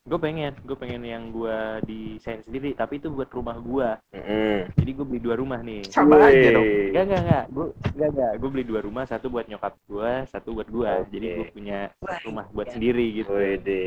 gue 0.09 0.17
pengen 0.17 0.57
gue 0.65 0.73
pengen 0.73 1.05
yang 1.05 1.29
gua 1.29 1.85
desain 1.85 2.41
sendiri 2.41 2.73
tapi 2.73 2.97
itu 2.97 3.13
buat 3.13 3.29
rumah 3.29 3.61
gua 3.61 4.01
Mm. 4.09 4.73
jadi 4.81 4.91
gue 4.97 5.05
beli 5.05 5.21
dua 5.21 5.37
rumah 5.37 5.61
nih 5.61 5.85
Sama 5.89 6.17
aja 6.17 6.49
dong. 6.57 6.65
Enggak, 6.65 7.05
enggak, 7.05 7.21
enggak. 7.23 7.45
Gue 7.53 7.67
enggak, 7.93 8.09
enggak. 8.13 8.33
Gue 8.41 8.49
beli 8.49 8.65
dua 8.65 8.81
rumah, 8.81 9.05
satu 9.05 9.27
buat 9.29 9.47
nyokap 9.49 9.75
gua, 9.85 10.13
satu 10.29 10.49
buat 10.57 10.69
gua. 10.73 10.91
Oke. 11.05 11.13
Jadi 11.13 11.27
gue 11.29 11.47
punya 11.53 11.79
Wah, 12.01 12.19
rumah 12.25 12.47
buat 12.53 12.67
iya. 12.69 12.75
sendiri 12.77 13.05
gitu. 13.21 13.31
Wede. 13.37 13.87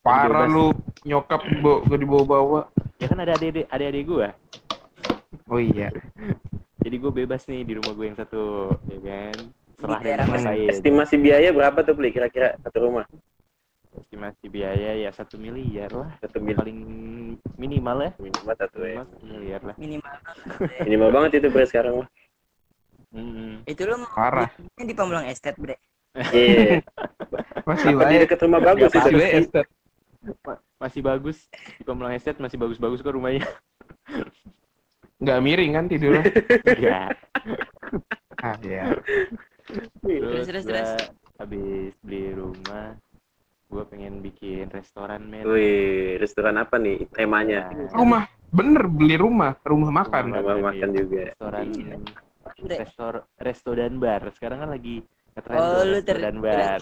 Parah 0.00 0.48
lu 0.48 0.72
nyokap 1.04 1.44
gue 1.60 1.98
dibawa-bawa. 2.00 2.72
Ya 3.00 3.06
kan 3.08 3.20
ada 3.20 3.36
adik-adik 3.36 3.68
adik-adik 3.68 4.04
gua. 4.08 4.28
Oh 5.52 5.60
iya. 5.60 5.92
Jadi 6.84 6.96
gue 7.00 7.12
bebas 7.24 7.42
nih 7.48 7.64
di 7.64 7.72
rumah 7.80 7.92
gue 7.96 8.04
yang 8.12 8.18
satu, 8.20 8.68
ya 8.92 8.98
kan. 9.00 9.36
Serah 9.80 10.00
daerah 10.04 10.24
ngerasain. 10.28 10.68
Estimasi 10.68 11.16
biaya 11.16 11.48
berapa 11.50 11.80
tuh 11.80 11.96
beli 11.96 12.12
kira-kira 12.12 12.60
satu 12.60 12.84
rumah? 12.84 13.08
Estimasi 13.96 14.46
biaya 14.52 14.92
ya 15.00 15.08
satu 15.08 15.40
miliar 15.40 15.88
lah. 15.96 16.12
Satu 16.20 16.44
mil 16.44 16.60
Paling 16.60 16.80
minimal 17.56 17.96
ya. 18.04 18.10
minimal 18.20 18.54
satu 18.60 18.78
ya. 18.84 19.00
Miliar 19.24 19.60
lah. 19.64 19.76
minimal 19.80 20.14
Minimal 20.84 21.08
banget 21.08 21.30
itu 21.40 21.48
bre 21.48 21.64
sekarang 21.64 22.04
mah. 22.04 22.08
Mm-mm. 23.14 23.62
itu 23.70 23.86
mau 23.94 24.10
Parah. 24.10 24.50
belinya 24.58 24.84
di 24.90 24.94
Pamulang 24.98 25.26
Estate 25.30 25.54
bre 25.54 25.78
Iya. 26.34 26.82
Masih 27.70 27.94
Apa 27.94 28.10
di 28.10 28.16
dekat 28.22 28.38
rumah 28.42 28.60
bagus 28.62 28.90
itu? 28.90 28.98
Masih 28.98 29.14
baik, 29.18 29.32
Esther. 29.40 29.66
Masih 30.78 31.00
bagus. 31.02 31.38
Di 31.80 31.82
Pamulang 31.86 32.14
Estate 32.14 32.38
masih 32.38 32.58
bagus-bagus 32.60 33.00
kok 33.00 33.14
rumahnya. 33.14 33.42
Nggak 35.22 35.38
miring 35.44 35.72
kan 35.74 35.84
tidurnya? 35.86 36.24
Enggak. 36.66 37.10
Ah, 38.44 38.60
iya. 38.60 38.92
Terus, 40.04 40.44
terus, 40.44 41.00
habis 41.40 41.96
beli 42.04 42.36
rumah, 42.36 42.92
gue 43.72 43.84
pengen 43.88 44.20
bikin 44.20 44.68
restoran 44.68 45.24
men. 45.24 45.48
Wih, 45.48 46.20
restoran 46.20 46.60
apa 46.60 46.76
nih 46.76 47.08
temanya? 47.08 47.72
Nah, 47.72 47.96
Rumah. 47.96 48.22
Bener, 48.52 48.84
beli 48.84 49.16
rumah. 49.16 49.56
Rumah 49.64 49.88
makan. 49.88 50.24
Rumah 50.28 50.44
Rumah 50.44 50.60
makan 50.60 50.88
iya. 50.92 50.98
juga. 51.00 51.22
restoran 51.32 51.66
Iya. 52.54 52.76
restor 52.84 53.14
resto 53.40 53.70
dan 53.72 53.96
bar 53.96 54.22
sekarang 54.36 54.58
kan 54.62 54.70
lagi 54.70 55.00
ngetren 55.34 55.56
Oh, 55.58 55.82
resto 55.88 56.12
dan 56.12 56.36
bar 56.38 56.80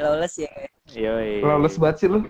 lawless 0.00 0.34
ya 0.40 0.50
yoi 0.96 1.44
Lawless 1.44 1.76
banget 1.76 1.96
sih 2.00 2.08
lu. 2.08 2.20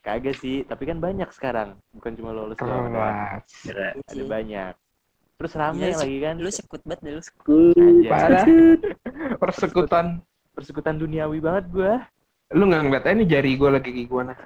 Kagak 0.00 0.38
sih 0.38 0.62
tapi 0.62 0.86
kan 0.86 1.02
banyak 1.02 1.26
sekarang 1.34 1.74
bukan 1.90 2.12
cuma 2.14 2.30
lawless 2.30 2.58
doang 2.58 2.86
ada, 2.94 3.98
ada 3.98 4.24
banyak 4.24 4.74
terus 5.38 5.52
rame 5.58 5.82
Iya, 5.82 5.98
lagi 5.98 6.18
kan 6.22 6.34
lu 6.38 6.50
sekut 6.54 6.82
banget 6.86 7.00
deh 7.02 7.12
lu 7.18 7.22
Anjay. 7.74 8.10
Parah. 8.10 8.46
Persekutan. 9.42 10.06
persekutan 10.52 10.94
duniawi 11.00 11.42
banget 11.42 11.64
gua 11.72 11.94
Lu 12.52 12.68
nggak 12.68 12.82
ngeliat 12.84 13.04
nih 13.16 13.26
jari 13.26 13.56
gue 13.56 13.70
lagi 13.72 13.90
gimana. 14.04 14.36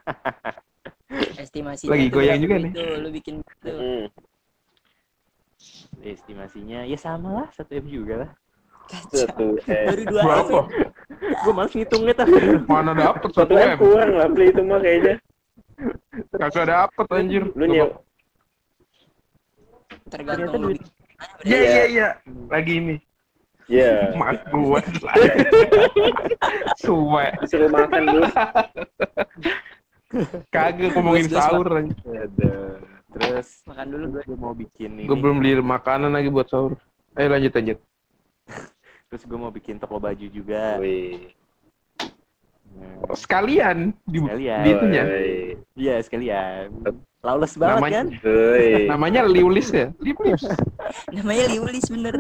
estimasi 1.42 1.90
Lagi 1.90 2.06
goyang 2.06 2.38
juga 2.38 2.56
nih. 2.62 2.72
lu 3.02 3.08
bikin 3.10 3.42
itu 3.42 3.72
Mm. 3.74 4.06
estimasinya 6.06 6.86
ya 6.86 6.94
sama 6.94 7.28
lah 7.42 7.48
satu 7.50 7.74
m 7.82 7.86
juga 7.90 8.14
lah 8.22 8.30
Satu 9.10 9.58
eh. 9.66 9.84
baru 9.90 10.02
dua 10.06 10.22
Berapa? 10.22 10.60
gua 11.42 11.52
males 11.52 11.72
ngitungnya 11.74 12.14
tuh 12.14 12.26
Mana 12.70 12.92
dapet 12.94 13.30
Satu 13.34 13.50
satu 13.50 13.52
M 13.58 13.74
M? 13.74 13.78
kurang 13.78 14.10
lah 14.14 14.28
beli 14.30 14.46
itu 14.54 14.62
mah 14.62 14.78
kayaknya. 14.78 15.14
Kagak 16.38 16.66
dapet 16.70 17.06
anjir. 17.12 17.44
Lu 17.52 17.64
nyew. 17.66 17.88
tergantung 20.06 20.62
lu. 20.70 20.74
Iya 21.42 21.58
iya 21.58 21.84
iya. 21.90 22.08
Lagi 22.46 22.72
ini. 22.78 22.96
Iya. 23.66 24.14
Mas 24.14 24.38
gue. 24.46 24.80
Suwe. 26.78 27.26
Disuruh 27.42 27.70
makan 27.74 28.02
dulu. 28.06 28.28
Kagak 30.54 30.94
ngomongin 30.94 31.26
sahur 31.26 31.66
ada 31.66 32.52
terus 33.16 33.64
makan 33.64 33.86
dulu 33.96 34.04
gue 34.12 34.22
gue 34.28 34.38
mau 34.38 34.52
bikin 34.52 34.92
ini 34.92 35.08
Gue 35.08 35.16
belum 35.16 35.40
beli 35.40 35.56
makanan 35.58 36.12
lagi 36.12 36.28
buat 36.28 36.46
sahur. 36.52 36.76
Ayo 37.16 37.32
lanjut 37.32 37.52
lanjut. 37.56 37.78
Terus 39.06 39.22
gue 39.22 39.38
mau 39.38 39.48
bikin 39.48 39.76
toko 39.76 39.96
baju 39.96 40.26
juga 40.26 40.78
Wih. 40.78 41.30
Nah, 42.76 43.14
Sekalian 43.14 43.96
di, 44.02 44.18
Sekalian. 44.18 44.60
di 44.60 44.70
itunya. 44.70 45.02
Wih. 45.02 45.50
iya 45.74 45.94
sekalian 45.98 46.68
lawless 47.20 47.54
banget 47.54 47.76
Namanya- 47.80 47.96
kan 47.96 48.06
Wih. 48.22 48.86
Namanya 48.92 49.20
Liulis 49.24 49.68
ya? 49.70 49.86
Liulis. 49.98 50.42
namanya 51.16 51.44
liulis 51.48 51.82
bener 51.88 52.14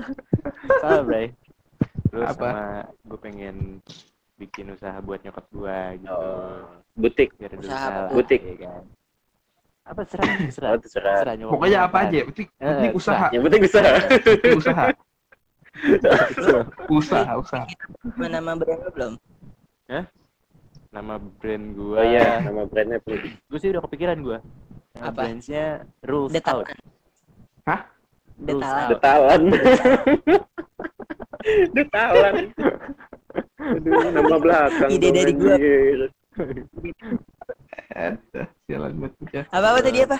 salah 0.80 1.02
bray 1.02 1.30
terus 2.08 2.26
Apa? 2.28 2.48
sama 2.50 2.64
gue 3.04 3.18
pengen 3.20 3.56
bikin 4.36 4.72
usaha 4.72 4.98
buat 4.98 5.22
nyokap 5.22 5.46
gue 5.48 5.78
gitu 6.00 6.10
Oh. 6.10 6.66
Butik. 6.96 7.30
biar 7.36 7.52
Usaha 7.54 7.62
usaha 7.62 8.00
Butik. 8.10 8.40
ya 8.42 8.56
kan 8.64 8.82
apa 9.86 10.02
serah 10.02 10.26
serah 10.56 10.70
Oh, 10.72 10.82
serah 10.82 11.16
Pokoknya 11.46 11.78
apa 11.84 11.98
aja, 12.04 12.26
penting, 12.26 12.48
Eh, 12.52 12.66
penting 12.66 12.92
usaha, 12.92 13.26
Yang 13.30 13.42
penting 13.44 13.60
penting 13.62 14.58
usaha, 14.58 14.82
usaha, 16.96 17.32
usaha. 17.38 17.66
Gua 18.16 18.28
nama 18.28 18.52
brand 18.56 18.80
lu 18.84 18.90
belum 18.94 19.12
nama 20.96 21.20
brand 21.20 21.64
gue 21.76 21.98
Oh 22.00 22.06
iya, 22.08 22.40
nama 22.40 22.64
brandnya 22.64 22.98
beli. 23.04 23.36
gue 23.36 23.58
sih 23.60 23.68
udah 23.68 23.84
kepikiran 23.84 24.16
gue 24.24 24.38
nama 24.96 25.12
Apa? 25.12 25.28
brandsnya 25.28 25.84
rules 26.00 26.32
detalan 26.32 26.64
out 26.64 26.80
Hah? 27.68 27.80
Rules 28.40 28.64
detalan 28.64 28.80
out. 28.80 28.90
Detalan. 28.96 29.42
Detalan. 31.74 32.34
Aduh, 33.58 33.92
nama 34.14 34.36
belakang. 34.38 34.90
Ide 34.94 35.08
dari 35.10 35.32
gua. 35.34 35.56
Aduh, 37.96 38.46
sialan 38.68 38.92
banget 39.02 39.28
ya. 39.34 39.42
Apa 39.50 39.66
apa 39.74 39.80
tadi 39.82 39.98
apa? 40.06 40.18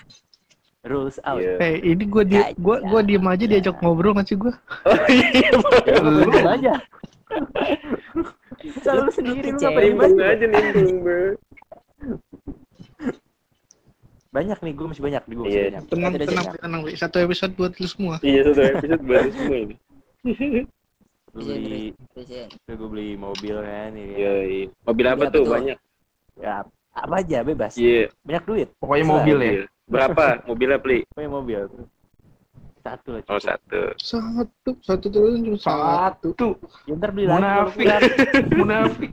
Rules 0.87 1.19
out. 1.21 1.39
Iya. 1.39 1.59
Eh, 1.59 1.75
ini 1.85 2.05
gue 2.07 2.23
di 2.25 2.39
gua 2.57 2.79
gua 2.81 3.01
diem 3.03 3.23
aja 3.23 3.45
diajak 3.45 3.77
ngobrol 3.83 4.15
nggak 4.15 4.27
sih 4.27 4.39
gue? 4.39 4.53
Oh 4.87 4.97
iya, 5.11 5.51
Ya, 5.83 5.99
lu 5.99 6.23
diem 6.25 6.47
aja. 6.49 6.73
Kalau 8.81 9.01
lu 9.03 9.11
sendiri 9.11 9.51
lu 9.51 9.59
ngapain 9.59 9.91
nimbung 9.91 10.15
aja? 10.17 10.45
nimbung, 10.47 10.97
bro. 11.03 11.27
Banyak 14.31 14.59
nih, 14.61 14.73
gue 14.73 14.87
masih 14.87 15.03
banyak 15.03 15.23
nih, 15.25 15.35
gue 15.35 15.45
masih 15.45 15.57
Iya. 15.57 15.65
banyak. 15.67 15.83
Tenang, 15.89 16.13
Ada 16.13 16.19
tenang, 16.23 16.45
jejak. 16.45 16.61
tenang, 16.61 16.81
Wi. 16.85 16.93
Satu 16.95 17.17
episode 17.19 17.53
buat 17.57 17.73
lu 17.75 17.89
semua. 17.89 18.17
Iya, 18.21 18.41
satu 18.47 18.61
episode 18.61 19.03
baru 19.03 19.29
semua 19.33 19.57
ini. 19.59 19.75
Gue 21.33 21.43
beli, 21.53 21.85
Present. 22.13 22.49
gue 22.65 22.89
beli 22.89 23.09
mobil 23.17 23.57
kan, 23.57 23.91
ya. 23.91 24.07
Iya, 24.07 24.33
iya. 24.45 24.67
Mobil 24.85 25.05
apa 25.05 25.15
Mobil 25.15 25.27
apa 25.27 25.35
tuh? 25.35 25.43
tuh? 25.43 25.53
Banyak. 25.53 25.79
ya 26.37 26.55
apa 26.93 27.15
aja 27.17 27.39
bebas. 27.43 27.73
Iya. 27.77 28.13
Banyak 28.23 28.45
duit. 28.45 28.69
Pokoknya 28.77 29.03
Terserah. 29.03 29.17
mobil 29.21 29.37
ya. 29.41 29.53
Berapa 29.87 30.43
mobilnya, 30.51 30.79
Pli? 30.83 31.07
Pokoknya 31.15 31.31
mobil. 31.31 31.61
Satu 32.87 33.09
lah. 33.19 33.23
Oh, 33.27 33.43
satu. 33.43 33.81
Satu, 33.99 34.71
satu 34.79 35.07
triliun 35.11 35.43
cuma 35.43 35.59
satu. 35.59 36.31
Satu. 36.39 36.49
Ya, 36.87 36.95
ntar 36.95 37.11
beli 37.11 37.27
lagi. 37.27 37.43
Munafik. 37.43 37.87
Munafik. 38.63 39.11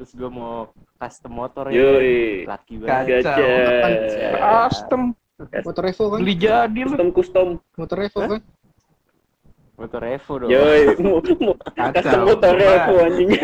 Terus 0.00 0.10
gue 0.16 0.30
mau 0.32 0.72
custom 0.96 1.32
motor 1.36 1.68
ya. 1.68 1.76
Yoi. 1.76 2.48
Laki 2.48 2.80
banget. 2.80 3.20
Kacau. 3.20 3.44
Gajah. 3.44 4.32
Custom. 4.40 5.02
Motor 5.36 5.84
Evo 5.92 6.04
kan? 6.08 6.18
Beli 6.24 6.34
jadi 6.40 6.80
lu. 6.88 6.96
Custom 6.96 7.10
custom. 7.12 7.48
Motor 7.76 7.98
Evo 8.00 8.18
kan? 8.24 8.40
Motor 9.76 10.02
Evo 10.08 10.32
dong. 10.40 10.48
Yoi. 10.48 10.96
Custom 11.92 12.20
motor 12.24 12.54
Coba. 12.56 12.72
Evo 12.80 12.94
anjing. 13.04 13.30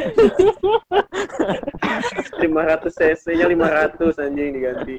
500 2.40 2.88
cc-nya 2.88 3.46
500 3.52 4.24
anjing 4.24 4.48
diganti. 4.56 4.96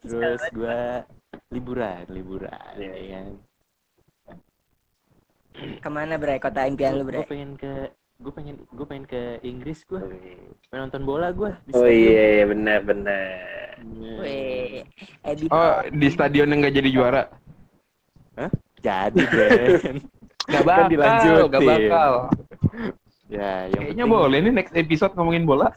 Terus 0.00 0.42
gue 0.56 0.80
liburan, 1.52 2.04
liburan. 2.08 2.72
Iya. 2.80 2.92
Ya 2.96 3.08
kan. 3.20 3.28
Ke 5.84 5.88
mana 5.92 6.16
bre? 6.16 6.40
Kota 6.40 6.64
impian 6.64 6.96
lu 6.96 7.04
bre? 7.04 7.20
Gue 7.20 7.30
pengen 7.36 7.60
ke 7.60 7.92
gue 8.20 8.32
pengen 8.36 8.56
gue 8.68 8.84
pengen 8.84 9.08
ke 9.08 9.40
Inggris 9.40 9.80
gue 9.88 9.96
pengen 9.96 10.52
nonton 10.76 11.08
bola 11.08 11.32
gue 11.32 11.56
di 11.64 11.72
Oh 11.72 11.88
iya, 11.88 12.44
benar 12.44 12.84
benar. 12.84 13.80
Iya. 13.80 14.84
Oh, 15.52 15.80
di 15.88 16.08
stadion 16.12 16.52
yang 16.52 16.64
nggak 16.64 16.76
jadi 16.80 16.90
juara. 16.92 17.24
Jadi 18.80 19.22
Ben 19.26 19.96
Gak 20.50 20.56
Kan 20.58 20.66
bakal, 20.66 20.88
dilanjutin. 20.90 21.46
gak 21.46 21.62
bakal. 21.62 22.12
ya 23.30 23.70
yang 23.70 23.82
Kayaknya 23.86 24.02
penting, 24.02 24.18
boleh 24.18 24.38
nih 24.40 24.52
next 24.52 24.74
episode 24.74 25.12
ngomongin 25.14 25.44
bola. 25.44 25.70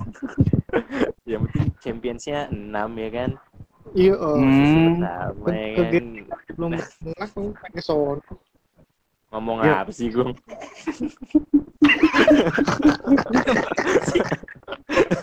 yang 1.30 1.46
penting 1.46 1.70
championsnya 1.78 2.50
6 2.50 2.74
ya 2.74 3.10
kan 3.12 3.30
Iya, 3.94 4.16
oh. 4.18 4.34
Hmm. 4.34 4.98
pertama 4.98 5.48
ya 5.54 5.70
kan 5.78 6.06
belum 6.50 6.70
menang 6.74 7.30
kamu 7.30 7.50
pakai 7.54 7.82
sono. 7.84 8.34
ngomong 9.30 9.58
Yuk. 9.62 9.76
apa 9.76 9.92
sih 9.92 10.08
gue 10.10 10.26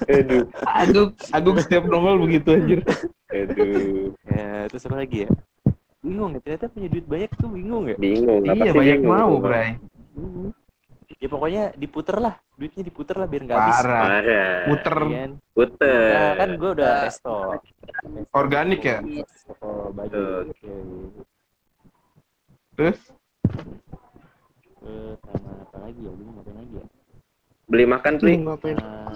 Aduh, 0.09 0.45
Agung, 0.67 1.11
Agung 1.31 1.57
setiap 1.59 1.85
nongol 1.87 2.19
begitu 2.21 2.49
anjir. 2.51 2.81
aduh. 3.31 4.11
ya 4.27 4.67
terus 4.67 4.83
apa 4.85 4.97
lagi 4.99 5.23
ya 5.23 5.31
bingung 6.01 6.33
ya 6.33 6.41
ternyata 6.41 6.67
punya 6.73 6.89
duit 6.89 7.05
banyak 7.05 7.31
tuh 7.37 7.49
bingung 7.53 7.85
ya 7.93 7.97
Bingung, 8.01 8.41
apa 8.49 8.63
Iya 8.65 8.73
banyak 8.73 8.99
bingung? 9.05 9.13
mau, 9.13 9.33
Bray. 9.37 9.77
ya 11.21 11.29
pokoknya 11.29 11.63
diputer 11.77 12.17
lah 12.17 12.35
duitnya 12.57 12.83
diputer 12.83 13.17
lah 13.21 13.29
biar 13.29 13.43
nggak 13.45 13.59
habis 13.61 13.77
Parah. 13.85 14.05
Muter 14.65 14.97
Iya 14.97 15.19
kan? 15.21 15.33
Puter. 15.53 16.09
Nah, 16.09 16.33
kan 16.41 16.49
gue 16.57 16.71
udah 16.73 16.89
Nah. 16.89 17.03
resto 17.05 17.37
organik 18.33 18.81
ya. 18.81 18.99
toko 19.45 19.69
baju. 19.93 20.21
Oke. 20.49 20.73
Terus 22.77 22.99
Eh, 24.81 25.13
sama 25.21 25.53
apa 25.61 25.77
lagi 25.85 26.01
ya 26.01 26.13
bingung 26.17 26.35
ngapain 26.41 26.57
lagi 26.57 26.75
ya 26.81 26.85
Beli 27.69 27.85
makan, 27.85 28.13
Pli. 28.17 28.33
Lu 28.35 28.49
ngapain? 28.49 28.77
Ah, 28.81 29.13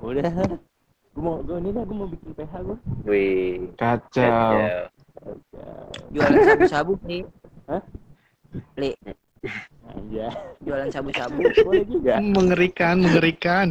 udah 0.00 0.32
gue 1.12 1.20
mau 1.20 1.36
gue 1.44 1.56
ini 1.60 1.70
dah 1.72 1.84
gue 1.84 1.96
mau 1.96 2.08
bikin 2.08 2.30
PH 2.32 2.52
gue 2.64 2.78
Wih. 3.04 3.68
kacau. 3.76 4.24
Kacau. 4.24 4.95
Jualan 6.14 6.38
sabu-sabu 6.44 6.92
nih. 7.04 7.22
Hah? 7.66 7.82
Li, 8.78 8.90
aja 9.86 10.26
jualan 10.64 10.88
sabu-sabu. 10.90 11.38
boleh 11.66 11.84
juga 11.86 12.14
Mengerikan, 12.22 12.96
mengerikan. 13.02 13.68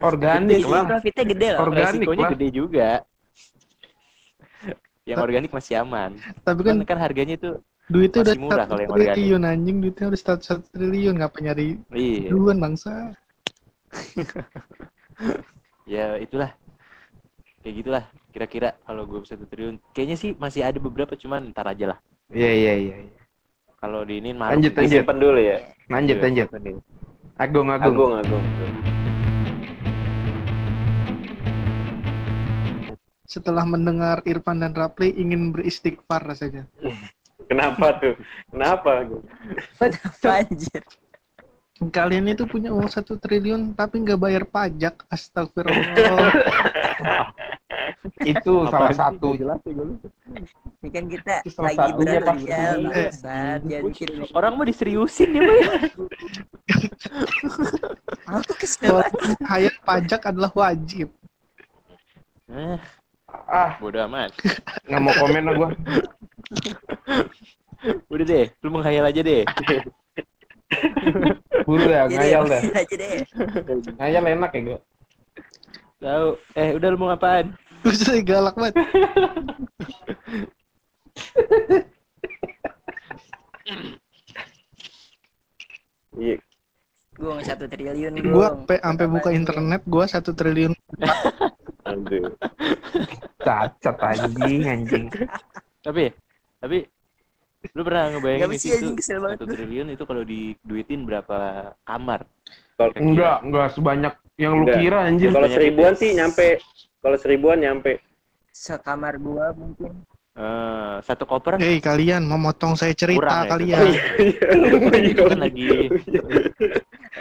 Organik 0.00 0.64
lah. 0.64 0.84
profitnya 0.88 1.24
gede 1.28 1.48
loh. 1.54 1.60
Organik 1.68 1.92
resikonya 2.00 2.24
lah. 2.24 2.30
gede 2.34 2.48
juga 2.50 2.90
yang 5.02 5.18
organik 5.18 5.50
masih 5.50 5.82
aman 5.82 6.14
Tapi 6.46 6.60
kan 6.62 6.78
kan 6.82 6.94
kan 6.94 6.98
harganya 7.02 7.34
tuh 7.34 7.58
duitnya 7.90 8.22
udah 8.22 8.36
murah 8.38 8.64
satu 8.64 8.70
kalau 8.70 8.82
yang 8.82 8.92
organik. 8.94 9.14
triliun 9.18 9.42
anjing, 9.42 9.76
duitnya 9.82 10.06
udah 10.14 10.20
satu 10.22 10.42
satu 10.46 10.64
triliun, 10.70 11.14
ngapa 11.18 11.38
nyari 11.42 11.68
iya 11.92 12.30
duluan 12.30 12.58
bangsa? 12.62 13.12
ya 15.90 16.16
itulah 16.22 16.54
kayak 17.62 17.74
gitulah 17.78 18.04
kira-kira 18.34 18.68
kalau 18.82 19.06
gue 19.06 19.22
satu 19.22 19.46
triliun 19.46 19.78
kayaknya 19.94 20.16
sih 20.18 20.34
masih 20.34 20.66
ada 20.66 20.82
beberapa 20.82 21.14
cuman 21.14 21.54
ntar 21.54 21.70
aja 21.70 21.94
lah 21.94 21.98
Iya 22.32 22.50
iya 22.50 22.72
iya. 22.74 22.96
iya. 23.06 23.20
kalau 23.78 24.02
di 24.02 24.18
ini 24.18 24.32
Lanjut, 24.32 24.72
lanjut. 24.72 24.88
Disimpan 24.88 25.18
dulu 25.20 25.40
ya. 25.42 25.58
Lanjut 25.90 26.16
Iya. 26.16 26.24
lanjut. 26.24 26.48
Agung 27.36 27.68
Agung. 27.68 27.92
Agung, 27.92 28.12
Agung. 28.18 28.44
Setelah 33.28 33.64
mendengar 33.68 34.20
Irfan 34.24 34.60
dan 34.64 34.72
Rapli 34.72 35.12
ingin 35.12 35.52
beristighfar 35.52 36.24
rasanya. 36.24 36.64
Kenapa 37.50 38.00
tuh? 38.00 38.14
Kenapa, 38.48 38.90
Agung? 39.04 39.24
Apa 39.76 40.40
anjir? 40.40 40.82
Kalian 41.88 42.28
itu 42.28 42.44
punya 42.44 42.70
uang 42.70 42.86
satu 42.86 43.16
triliun 43.16 43.74
tapi 43.74 43.98
nggak 43.98 44.20
bayar 44.20 44.44
pajak, 44.44 45.02
astagfirullah. 45.08 46.30
Itu 48.22 48.66
salah 48.68 48.92
satu. 48.92 49.34
Jelas 49.34 49.58
ya. 49.64 49.72
Ini 50.78 50.88
kan 50.90 51.04
kita 51.06 51.34
Itu 51.42 51.50
salah 51.54 51.70
lagi 51.70 51.90
satunya, 51.90 52.18
Pak. 52.20 52.34
bersosial, 52.36 52.78
Eh. 52.78 52.86
bangsat. 53.08 53.60
Jangan 53.64 53.82
mikir 53.88 54.08
orang 54.30 54.52
mau 54.54 54.66
diseriusin 54.66 55.30
ya 55.32 55.42
ya 55.42 55.70
Aku 58.30 58.52
kesel 58.60 58.96
hayal 59.50 59.74
pajak 59.82 60.22
adalah 60.24 60.52
wajib. 60.52 61.08
eh, 62.48 62.78
Ah, 63.48 63.80
bodo 63.80 63.96
amat 64.04 64.28
nggak 64.84 65.00
mau 65.00 65.14
komen 65.16 65.42
lah 65.42 65.54
gua. 65.56 65.68
udah 68.06 68.24
deh 68.28 68.46
lu 68.60 68.68
menghayal 68.68 69.08
aja 69.08 69.20
deh 69.20 69.42
Buru 71.68 71.88
ya, 71.88 72.08
ngayal 72.08 72.42
dah. 72.48 72.62
mikir 72.62 72.76
aja 72.76 72.94
deh. 72.98 73.10
Ngayal 73.98 74.24
enak 74.38 74.50
ya 74.52 74.60
gua. 74.66 74.78
tahu 76.02 76.34
eh 76.58 76.74
udah 76.74 76.88
lu 76.90 76.98
mau 76.98 77.14
ngapain 77.14 77.54
Bisa 77.86 78.18
galak 78.26 78.58
banget. 78.58 78.74
Iya. 86.18 86.36
Gue 87.12 87.30
nggak 87.38 87.48
satu 87.54 87.64
triliun 87.70 88.12
sampai 88.18 88.78
sampai 88.82 89.06
buka 89.06 89.30
internet 89.30 89.82
gua 89.86 90.04
satu 90.08 90.30
triliun. 90.34 90.72
Aduh. 91.86 92.34
Cacat 93.42 93.96
anjing 94.00 94.62
anjing. 94.66 95.06
tapi 95.82 96.14
tapi 96.62 96.86
lu 97.70 97.82
pernah 97.86 98.02
Gak 98.02 98.12
ngebayangin 98.18 98.48
mesti 98.50 98.66
itu 98.66 98.76
anjing 98.76 98.96
kesel 98.98 99.18
banget 99.22 99.36
satu 99.38 99.46
triliun 99.48 99.88
itu 99.94 100.04
kalau 100.04 100.22
diduitin 100.22 101.00
berapa 101.06 101.36
kamar 101.86 102.20
Kalau 102.74 102.92
Enggak, 102.98 103.36
enggak 103.46 103.68
sebanyak 103.70 104.14
yang 104.34 104.52
lu 104.58 104.66
kira 104.66 105.06
anjir. 105.06 105.30
kalau 105.30 105.46
seribuan 105.46 105.92
itu. 105.94 106.00
sih 106.02 106.10
nyampe. 106.16 106.48
Kalau 106.98 107.16
seribuan 107.20 107.58
nyampe. 107.60 107.92
Sekamar 108.50 109.14
gua 109.16 109.52
mungkin. 109.54 110.02
Eh, 110.32 110.94
satu 111.04 111.28
koper 111.28 111.60
Hei 111.60 111.76
kalian 111.78 112.24
mau 112.24 112.40
motong 112.40 112.72
saya 112.72 112.96
cerita 112.96 113.20
Kurang 113.20 113.44
ya, 113.44 113.50
kalian. 113.52 113.84
lu 115.12 115.28
kan 115.28 115.38
lagi 115.38 115.68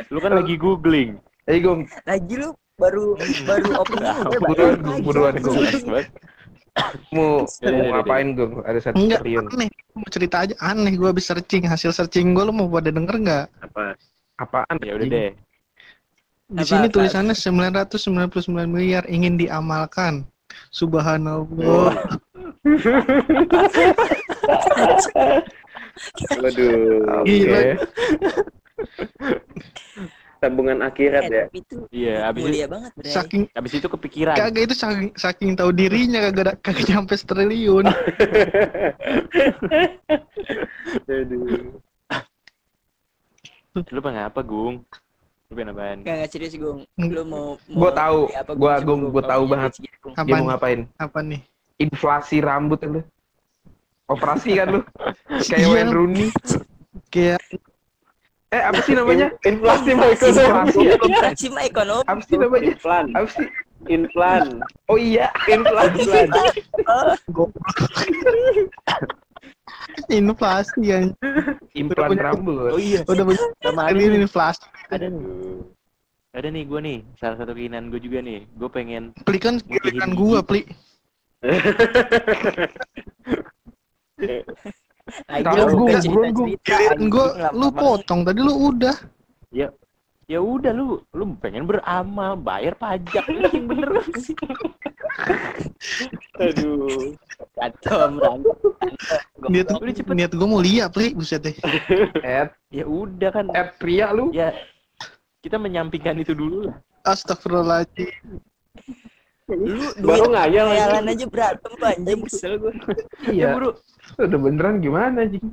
lu 0.07 0.17
kan 0.17 0.31
lagi 0.31 0.55
googling 0.55 1.19
Eh 1.43 1.59
Gong, 1.59 1.83
Lagi 2.07 2.33
lu 2.39 2.55
baru 2.79 3.19
baru 3.43 3.67
opening 3.83 4.07
Nah, 4.07 4.39
buruan, 4.39 4.75
buruan, 5.03 5.33
Gong. 5.37 5.59
Mau 7.15 7.43
mau 7.43 7.83
ngapain 7.91 8.27
Gong? 8.31 8.63
Ada 8.63 8.79
satu 8.79 8.95
Enggak 8.95 9.21
triliun. 9.21 9.45
aneh. 9.51 9.69
Mau 9.91 10.07
cerita 10.07 10.35
aja 10.47 10.55
aneh 10.63 10.95
gua 10.95 11.11
habis 11.11 11.27
searching 11.27 11.67
hasil 11.67 11.91
searching 11.91 12.31
gua 12.31 12.47
lu 12.47 12.55
mau 12.55 12.71
pada 12.71 12.89
denger 12.89 13.15
nggak? 13.19 13.45
Apa? 13.59 13.83
Apaan? 14.39 14.75
ya 14.81 14.95
udah 14.95 15.07
deh 15.07 15.29
Di 16.51 16.63
Apa, 16.63 16.67
sini 16.67 16.87
apa? 16.87 16.93
tulisannya 16.95 17.35
999 17.35 18.67
miliar 18.67 19.03
ingin 19.07 19.35
diamalkan. 19.35 20.23
Subhanallah. 20.67 21.95
Waduh, 26.39 27.23
Gila. 27.27 27.59
Oke. 27.59 27.71
tabungan 30.41 30.81
akhirat 30.81 31.23
Eh, 31.23 31.29
ya. 31.29 31.45
itu 31.53 31.75
Iya, 31.93 32.15
abis 32.27 32.41
itu, 32.43 32.65
banget 32.65 32.91
Saking 33.05 33.41
abis 33.53 33.71
itu 33.77 33.87
kepikiran. 33.87 34.33
kagak 34.33 34.63
itu 34.65 34.73
saking 34.73 35.09
saking 35.13 35.49
tahu 35.53 35.69
dirinya 35.69 36.19
kagak 36.25 36.43
ada- 36.43 36.57
kagak 36.59 36.85
nyampe 36.89 37.13
triliun. 37.15 37.85
Aduh. 41.07 41.77
Lu 43.71 43.99
pengen 44.01 44.23
apa, 44.25 44.41
Gung? 44.41 44.83
Lu 45.47 45.53
pengen 45.53 45.71
apaan? 45.71 45.97
Gak, 46.01 46.15
gak 46.17 46.29
serius 46.29 46.55
Gung. 46.55 46.83
Lu 46.97 47.21
mau, 47.23 47.55
mau 47.69 47.77
Gua 47.77 47.91
tahu. 47.93 48.19
apa, 48.33 48.51
Gua- 48.51 48.81
Gung. 48.81 49.01
gua 49.09 49.23
tahu 49.23 49.43
banget. 49.45 49.71
Dia 49.79 49.93
Apa 50.11 50.27
mau 50.33 50.45
ngapain? 50.49 50.79
apa 50.97 51.19
nih? 51.21 51.41
Inflasi 51.77 52.41
rambut 52.41 52.81
lu. 52.83 53.01
Operasi 54.05 54.57
kan 54.57 54.67
lu? 54.73 54.79
Kayak 55.47 55.61
Iya. 55.61 55.67
Wayne 55.69 55.91
Rooney. 55.93 56.27
Kayak 57.07 57.39
Eh, 58.51 58.59
apa 58.59 58.83
sih 58.83 58.91
namanya? 58.91 59.31
Inflasi 59.47 59.95
mah 59.95 60.11
Inflasi 60.11 60.79
ya? 60.83 60.99
Operasi 60.99 61.47
mah 61.55 61.63
ekonomi 61.63 62.03
Apa 62.03 62.19
sih 62.27 62.35
namanya? 62.35 62.75
Inflan, 62.75 63.05
Apa 63.15 63.27
sih? 63.31 63.47
inflan, 63.87 64.45
Oh 64.91 64.99
iya. 64.99 65.31
inflan. 65.47 65.87
inflasi 70.11 70.81
kan. 70.83 71.05
Implan 71.73 72.19
rambut. 72.19 72.75
Oh 72.75 72.81
iya, 72.81 73.07
Udah 73.07 73.23
banyak 73.23 73.39
sama 73.63 73.87
nih. 73.95 74.19
inflasi. 74.19 74.67
Ada 74.91 75.07
nih. 75.07 75.63
Ada 76.35 76.47
nih 76.51 76.63
gue 76.67 76.79
nih, 76.79 76.99
salah 77.19 77.35
satu 77.39 77.55
keinginan 77.55 77.87
gue 77.87 78.03
juga 78.03 78.19
nih. 78.19 78.43
Gue 78.59 78.67
pengen 78.67 79.15
Pli 79.23 79.39
kan 79.39 79.63
kirikan 79.63 80.11
gua, 80.11 80.43
Pli. 80.43 80.67
Ayo, 85.27 85.43
Kalau 85.43 85.65
bukan 85.65 85.75
Gung, 85.75 85.89
cerita-cerita. 85.89 86.31
Gung, 86.31 86.49
Kirikan 86.61 87.01
gua 87.07 87.25
Anjing, 87.31 87.53
lu 87.57 87.67
potong 87.71 88.19
tadi 88.21 88.39
lu 88.39 88.53
udah. 88.69 88.95
ya 89.51 90.39
udah 90.39 90.71
lu 90.71 91.03
lu 91.11 91.35
pengen 91.43 91.67
beramal 91.67 92.39
bayar 92.39 92.71
pajak 92.73 93.25
yang 93.27 93.67
bener 93.67 93.99
sih 94.15 94.31
Aduh. 96.39 97.11
Atom, 97.59 98.15
rangkap. 98.17 98.57
Niat 99.51 99.67
niat 100.07 100.31
gua 100.31 100.47
mau 100.47 100.61
lihat, 100.63 100.95
Pli, 100.95 101.11
buset 101.11 101.43
deh. 101.43 101.55
Ed, 102.23 102.49
ya 102.71 102.85
udah 102.87 103.29
kan 103.29 103.45
Ed 103.51 103.75
pria 103.75 104.09
lu. 104.11 104.31
ya 104.31 104.55
kita 105.41 105.57
menyampingkan 105.57 106.15
itu 106.15 106.31
dulu 106.31 106.69
lah 106.69 106.77
Astagfirullahaladzim. 107.01 108.13
Lu 109.51 109.83
Baru 109.99 110.31
ngayal 110.31 110.63
lagi. 110.63 110.77
khayalan 110.79 111.11
aja 111.11 111.25
berantem 111.27 111.71
lu 111.73 111.83
anjing 111.83 112.19
kesel 112.23 112.53
gue. 112.55 112.73
Iya. 113.27 113.51
ya 113.51 113.55
bro 113.57 113.69
Udah 114.17 114.39
beneran 114.39 114.79
gimana, 114.79 115.23
Jing? 115.23 115.45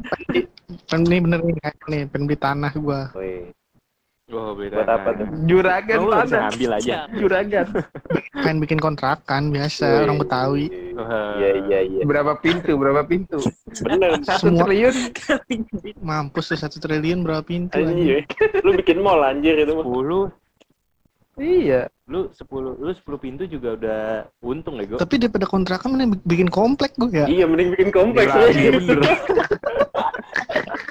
Pen 0.88 1.00
nih 1.04 1.20
bener 1.20 1.40
nih, 1.40 1.54
nih 1.88 2.02
pengen 2.08 2.24
beli 2.26 2.38
tanah 2.38 2.72
gua. 2.74 3.08
Woi, 3.14 3.52
oh 4.32 4.52
beda 4.52 4.74
buat 4.80 4.88
apa 4.90 5.08
tuh? 5.16 5.26
Juragan 5.48 5.98
Lu 5.98 6.10
bisa 6.10 6.24
tanah. 6.24 6.40
ngambil 6.48 6.70
aja 6.76 6.94
Juragan. 7.14 7.66
Pengen 8.38 8.58
bikin 8.60 8.78
kontrakan 8.78 9.42
biasa 9.48 10.04
orang 10.04 10.18
Betawi. 10.20 10.66
Iya, 11.38 11.48
iya, 11.64 11.78
iya. 11.86 12.02
Berapa 12.04 12.36
pintu? 12.38 12.76
Berapa 12.76 13.02
pintu? 13.04 13.38
Bener. 13.84 14.18
Satu 14.26 14.52
Semua- 14.52 14.66
triliun. 14.66 14.94
Mampus 16.00 16.52
tuh 16.52 16.58
satu 16.58 16.76
triliun 16.78 17.22
berapa 17.24 17.42
pintu. 17.44 17.78
Anjir. 17.78 18.24
Lu 18.64 18.76
bikin 18.76 19.00
mall 19.00 19.22
anjir 19.24 19.56
itu 19.56 19.72
mah. 19.72 19.84
10 21.38 21.46
Iya. 21.62 21.82
lu 22.04 22.26
10 22.28 22.82
lu 22.82 22.90
10 22.90 23.22
pintu 23.22 23.42
juga 23.46 23.78
udah 23.78 24.02
untung 24.42 24.74
ya 24.76 24.84
gue 24.84 24.98
Tapi 24.98 25.14
daripada 25.16 25.46
kontrakan 25.46 25.94
mending 25.94 26.18
bikin 26.26 26.48
komplek 26.50 26.98
gua 26.98 27.08
ya. 27.14 27.24
Iya, 27.24 27.44
mending 27.46 27.70
bikin 27.72 27.88
aja. 27.94 28.40
iya 28.50 28.70
bener. 28.74 28.98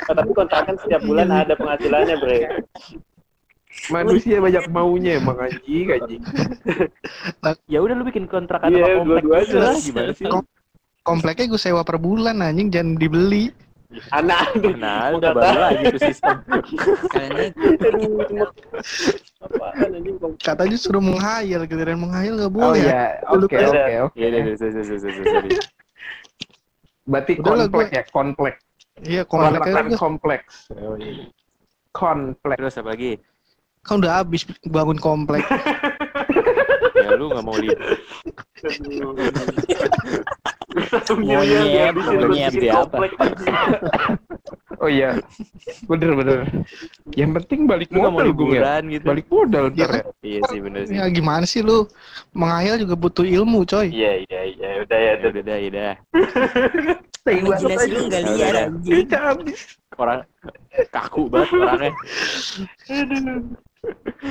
Tapi 0.17 0.31
kontrakan 0.31 0.75
setiap 0.79 1.01
bulan 1.03 1.27
ada 1.29 1.53
penghasilannya, 1.53 2.15
Bre. 2.17 2.39
Manusia 3.93 4.41
banyak 4.41 4.65
maunya 4.71 5.21
emang 5.21 5.37
anjing, 5.37 5.85
anjing. 5.93 6.21
ya 7.73 7.77
udah 7.83 7.93
lu 7.93 8.03
bikin 8.07 8.25
kontrakan 8.25 8.73
Iya, 8.73 8.81
sama 8.81 8.95
komplek 9.03 9.23
dua-dua 9.23 9.37
gitu 9.45 9.57
aja. 9.59 9.71
gimana 9.77 10.11
sih 10.15 10.25
Kom- 10.25 10.49
Kompleknya 11.03 11.45
gue 11.47 11.61
sewa 11.61 11.87
per 11.87 11.95
bulan 11.99 12.41
anjing 12.41 12.67
jangan 12.67 12.95
dibeli. 12.95 13.47
Anak 14.11 14.51
aduh. 14.51 14.75
nah 14.75 15.15
Mau 15.15 15.23
udah 15.23 15.31
baru 15.31 15.59
lagi 15.63 15.83
tuh 15.95 16.01
sistem 16.11 16.43
Kalian 17.07 17.55
Apaan. 19.37 19.89
Katanya 20.43 20.75
suruh 20.75 20.99
menghayal, 20.99 21.63
giliran 21.63 22.03
menghayal 22.03 22.35
gak 22.35 22.51
Oh 22.51 22.75
boleh. 22.75 22.83
iya, 22.83 23.23
oke 23.31 23.47
Ada. 23.47 23.71
oke 23.71 23.95
oke. 24.11 24.19
ya 24.19 24.27
udah 24.27 24.39
udah 24.43 24.55
sorry, 24.59 24.83
sorry, 24.83 24.99
sorry, 24.99 25.23
sorry. 25.23 25.49
Berarti 27.07 27.33
ya, 27.39 28.03
komplek. 28.11 28.55
Iya, 29.07 29.23
kompleknya 29.23 29.63
Kontrakan 29.63 29.87
gue 29.87 29.99
kompleks. 29.99 30.67
Oh, 30.75 30.99
iya. 30.99 31.31
Komplek. 31.95 32.57
terus 32.59 32.75
apa 32.75 32.91
lagi 32.91 33.11
kan 33.87 34.03
udah 34.03 34.19
habis 34.19 34.43
bangun 34.67 34.99
komplek. 34.99 35.47
ya 37.07 37.15
lu 37.15 37.31
nggak 37.31 37.45
mau 37.45 37.55
lihat 37.55 37.79
Monyet, 41.17 41.93
monyet 41.97 42.53
dia 42.53 42.73
apa? 42.85 42.97
Oh 44.77 44.85
iya. 44.85 45.17
Bener 45.89 46.13
bener. 46.13 46.39
Yang 47.17 47.31
penting 47.41 47.59
balik 47.65 47.89
lu 47.89 48.05
modal 48.05 48.29
gue 48.29 48.61
ya. 48.61 48.77
gitu 48.83 49.03
Balik 49.03 49.25
modal 49.27 49.65
Iya 49.73 49.85
ntar 49.85 49.89
ya. 49.89 50.03
iya 50.21 50.39
sih 50.47 50.59
bener 50.61 50.81
sih 50.85 50.93
Ya 50.95 51.05
gimana 51.09 51.45
sih 51.49 51.65
lu? 51.65 51.89
Menghayal 52.31 52.77
juga 52.77 52.93
butuh 52.93 53.25
ilmu, 53.25 53.65
coy. 53.65 53.89
Iya, 53.89 54.21
iya, 54.29 54.41
iya. 54.53 54.69
Udah 54.85 54.97
ya, 54.97 55.11
udah. 55.17 55.29
udah 55.33 55.43
dah 55.43 55.57
ya 55.57 55.67
udah 55.73 55.91
Tai 57.25 57.33
banget 57.33 57.41
imajinasi 57.41 57.87
lu 57.89 57.99
nggak 58.07 58.21
Ya 58.21 58.47
udah. 58.47 58.65
anjing. 58.69 58.93
Kita 59.01 59.17
habis. 59.19 59.59
orang 59.97 60.19
kaku 60.93 61.21
banget 61.25 61.49
orangnya 61.57 61.91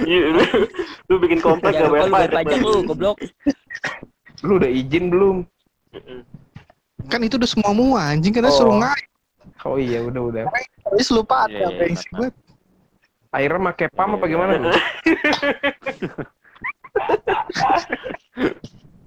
Iya, 0.06 0.18
lu, 0.30 0.42
lu 1.08 1.14
bikin 1.18 1.40
komplek 1.42 1.74
Jangan 1.74 1.90
gak 1.90 2.12
bayar 2.12 2.30
pajak 2.30 2.58
lu, 2.62 2.74
goblok. 2.86 3.16
Lu 4.44 4.52
udah 4.60 4.70
izin 4.70 5.10
belum? 5.10 5.36
Kan 7.06 7.20
itu 7.22 7.36
udah 7.36 7.50
semua 7.50 7.70
mua 7.70 8.00
anjing 8.02 8.32
kan 8.32 8.44
Oh. 8.44 8.52
suruh 8.52 8.76
ngayal. 8.76 9.08
Oh 9.64 9.76
iya 9.78 10.02
udah 10.02 10.22
udah. 10.26 10.42
Terus 10.94 11.08
lupa 11.10 11.46
Iya, 11.46 11.46
ada 11.46 11.56
iya, 11.58 11.78
brengsek 11.78 12.10
mantap. 12.10 12.18
banget. 12.18 12.34
Airnya 13.32 13.60
pakai 13.68 13.86
pam 13.92 14.10
apa 14.14 14.24
Iya, 14.24 14.32
gimana? 14.32 14.52
iya. 14.54 14.72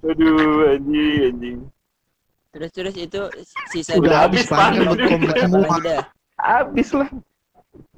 Aduh, 0.00 0.72
anjing, 0.72 1.20
anjing. 1.28 1.58
Terus 2.50 2.70
terus 2.74 2.94
itu 2.96 3.20
sisa 3.70 3.94
Udah 3.94 4.26
habis 4.26 4.48
Bang. 4.48 4.74
buat 4.82 4.98
komplek 4.98 5.36
apa 5.36 5.44
semua. 5.44 5.76
Habis 6.40 6.88
lah. 6.96 7.08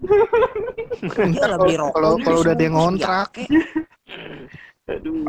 Iya. 0.02 1.56
Kalau 1.94 2.18
kalau 2.20 2.38
udah 2.42 2.52
ada 2.52 2.62
yang 2.62 2.74
ngontrak, 2.76 3.30
diake. 3.32 3.46
Aduh. 4.90 5.24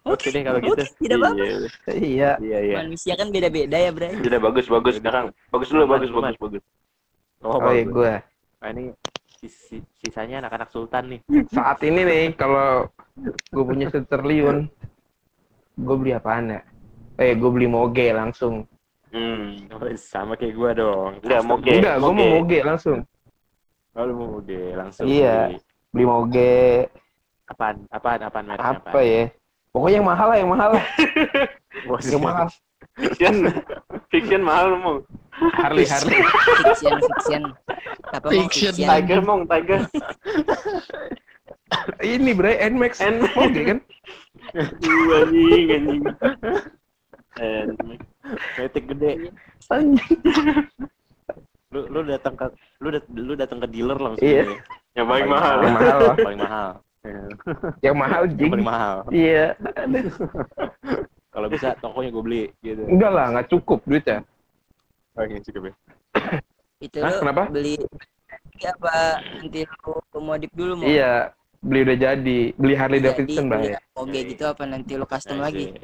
Oke. 0.00 0.26
udah 0.26 0.32
deh 0.32 0.42
kalau 0.42 0.58
gitu 0.64 0.72
Oke, 0.80 0.84
tidak 0.98 1.16
apa-apa. 1.20 1.44
Iya, 1.44 1.58
Iya. 1.92 2.30
iya, 2.40 2.58
iya. 2.64 2.76
Manusia 2.80 3.14
kan 3.20 3.28
beda-beda 3.28 3.76
ya, 3.76 3.90
Bray. 3.92 4.12
Udah 4.16 4.40
bagus, 4.40 4.66
bagus 4.66 4.94
sekarang. 4.96 5.26
Bagus 5.52 5.68
dulu, 5.68 5.84
bagus, 5.86 6.10
bagus, 6.10 6.36
bagus. 6.40 6.62
oh, 7.44 7.60
Oh 7.60 7.72
iya 7.72 7.84
gue. 7.84 8.12
Nah, 8.60 8.68
ini 8.72 8.82
sis- 9.40 9.84
sisanya 9.96 10.44
anak-anak 10.44 10.68
sultan 10.68 11.04
nih 11.16 11.20
Saat 11.48 11.80
ini 11.84 12.00
nih 12.04 12.24
kalau 12.32 12.88
gue 13.52 13.64
punya 13.64 13.88
satu 13.88 14.04
triliun, 14.08 14.68
gue 15.76 15.96
beli 15.96 16.12
apaan 16.12 16.56
ya? 16.56 16.60
Eh 17.16 17.36
gue 17.36 17.50
beli 17.52 17.68
moge 17.68 18.08
langsung. 18.12 18.64
Hmm. 19.10 19.66
Oh, 19.74 19.82
sama 19.98 20.38
kayak 20.38 20.54
gua 20.54 20.70
dong 20.70 21.18
Enggak, 21.18 21.42
moge. 21.42 21.72
Enggak, 21.76 21.96
gue 21.98 22.12
mau 22.14 22.28
moge 22.38 22.58
langsung. 22.62 22.98
oh 23.90 24.02
lu 24.06 24.12
mau 24.14 24.28
moge 24.38 24.60
langsung 24.78 25.04
Iya. 25.04 25.50
beli. 25.50 25.56
Beli 25.90 26.04
moge 26.06 26.54
apaan 27.50 27.76
apaan 27.90 28.20
apaan 28.22 28.44
mereknya 28.46 28.78
apa 28.78 29.00
ya? 29.02 29.24
Pokoknya 29.70 29.96
yang 30.02 30.08
mahal 30.08 30.26
lah, 30.28 30.38
yang 30.38 30.50
mahal 30.50 30.70
lah. 30.74 30.84
Wah, 31.86 32.00
Yang 32.02 32.22
mahal. 32.22 32.46
Fiction, 32.98 33.34
fiction 34.10 34.42
mahal 34.42 34.66
mau. 34.76 34.96
Harley, 35.56 35.86
Harley. 35.86 36.20
Fiction, 36.58 36.94
fiction. 36.98 37.42
Apa 38.10 38.26
Fiction. 38.28 38.74
fiction? 38.74 38.90
Tiger 38.90 39.20
mong, 39.22 39.46
Tiger. 39.46 39.80
Ini 42.02 42.30
bre, 42.34 42.58
Nmax. 42.66 42.98
Nmax. 42.98 43.30
Moge 43.38 43.62
kan? 43.62 43.78
Aduh, 44.58 45.22
anjing, 45.22 45.66
anjing. 45.70 46.02
Anjing. 47.38 48.00
Metik 48.58 48.84
gede 48.90 49.10
Anjing. 49.70 50.18
lu 51.70 51.86
lu 51.86 52.02
datang 52.02 52.34
ke 52.34 52.50
lu 52.82 52.90
dat, 52.90 53.06
lu 53.14 53.32
datang 53.38 53.62
ke 53.62 53.66
dealer 53.70 53.94
langsung 53.94 54.26
Iya. 54.26 54.42
ya. 54.42 54.54
Yang 54.98 55.06
paling 55.06 55.28
mahal. 55.30 55.56
Yang 55.62 55.74
mahal 55.78 56.00
paling 56.18 56.40
mahal 56.42 56.70
Iya. 56.74 56.89
Yang 57.80 57.96
mahal, 57.96 58.22
Yang 58.28 58.36
jing. 58.36 58.50
paling 58.52 58.68
mahal 58.68 58.96
Iya. 59.08 59.46
kalau 61.32 61.46
bisa 61.48 61.72
tokonya 61.80 62.10
gue 62.10 62.22
beli 62.22 62.42
gitu 62.60 62.82
Enggak 62.84 63.10
lah, 63.10 63.26
nggak 63.32 63.46
cukup 63.48 63.80
duitnya. 63.84 64.18
oke 65.14 65.34
cukup 65.42 65.62
ya 65.64 65.74
Itu 66.80 66.98
Hah, 67.00 67.20
kenapa? 67.20 67.42
beli 67.48 67.76
beli 68.50 68.64
apa 68.64 68.94
nanti 69.36 69.60
lu 69.64 70.20
modif 70.20 70.50
dulu 70.52 70.72
mau 70.76 70.84
Iya, 70.84 71.32
beli 71.60 71.80
udah 71.82 71.98
jadi. 71.98 72.40
Beli 72.54 72.74
Harley 72.74 72.98
jadi 72.98 73.08
Davidson 73.16 73.46
bang 73.48 73.62
ya. 73.64 73.78
moge 73.92 74.20
gitu 74.26 74.44
apa 74.44 74.62
nanti 74.64 74.92
lu 74.94 75.04
custom 75.04 75.38
lagi. 75.38 75.76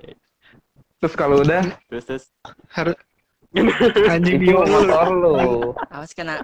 Terus 0.96 1.14
kalau 1.14 1.40
udah 1.40 1.62
Terus 1.88 2.04
terus 2.04 2.24
Harus 2.72 2.96
anjing 4.12 4.36
bingung. 4.36 4.64
motor 4.64 5.08
lu. 5.12 5.34
Awas 5.88 6.12
kena 6.12 6.40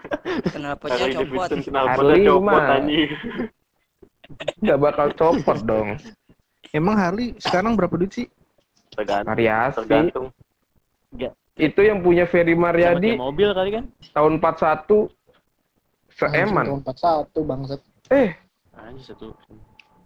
kena 0.48 0.76
Harley 0.76 1.12
copot. 1.12 1.48
Harley 1.72 2.22
mah. 2.40 2.80
Nggak 4.58 4.78
bakal 4.78 5.06
copot 5.12 5.58
dong. 5.62 5.88
Emang 6.70 6.96
Harley 6.96 7.36
sekarang 7.36 7.74
berapa 7.74 7.92
duit 7.94 8.12
sih? 8.12 8.26
Tergantung. 8.90 9.28
Variasi. 9.28 9.76
Tergantung. 9.78 10.26
Itu 11.52 11.80
yang 11.80 12.00
punya 12.00 12.24
Ferry 12.24 12.56
Mariadi 12.56 13.12
mobil 13.12 13.52
kali 13.52 13.70
kan? 13.72 13.84
tahun 14.10 14.40
41 14.40 15.12
seeman. 16.10 16.80
Empat 16.80 16.96
satu 16.96 17.40
bangsat. 17.42 17.80
Eh, 18.08 18.32
Anjir 18.72 19.12
satu. 19.12 19.36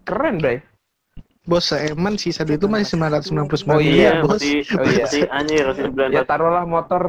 keren, 0.03 0.39
Bray. 0.39 0.59
Bos 1.43 1.71
seeman 1.71 2.19
sisa 2.19 2.43
duit 2.43 2.59
itu 2.59 2.67
masih 2.67 2.99
999 2.99 3.63
Oh 3.69 3.79
iya, 3.79 4.19
bos. 4.19 4.43
masih, 4.43 4.67
Oh 4.75 4.83
iya. 4.83 5.07
masih 5.07 5.23
anjir, 5.31 5.63
masih 5.65 5.85
Ya 6.11 6.23
94. 6.23 6.27
taruhlah 6.27 6.65
motor 6.67 7.03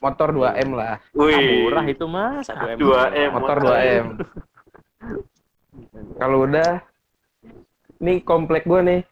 motor 0.00 0.28
2M 0.32 0.68
lah. 0.72 0.96
Ah, 0.96 0.96
Wih, 1.12 1.68
murah 1.68 1.84
itu 1.84 2.04
mas, 2.08 2.48
satu 2.48 2.64
M. 2.64 2.76
2M. 2.80 3.28
Motor 3.30 3.56
2M. 3.60 4.04
Kalau 6.16 6.44
udah 6.44 6.82
nih 7.98 8.22
komplek 8.22 8.64
gua 8.64 8.80
nih. 8.80 9.02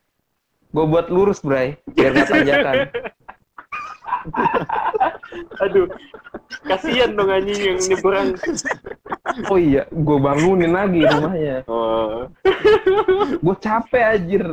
Gua 0.69 0.85
buat 0.85 1.09
lurus, 1.09 1.41
Bray, 1.41 1.81
biar 1.97 2.13
nggak 2.13 2.29
tanjakan. 2.29 2.77
Aduh, 5.65 5.89
kasihan 6.65 7.17
dong 7.17 7.33
anjing 7.33 7.57
yang 7.57 7.79
nyebrang. 7.81 8.29
Oh 9.49 9.57
iya, 9.57 9.89
gua 9.91 10.19
bangunin 10.21 10.77
lagi 10.77 11.05
rumahnya. 11.05 11.65
Oh, 11.65 12.29
Gua 13.45 13.57
capek 13.57 14.05
anjir. 14.17 14.45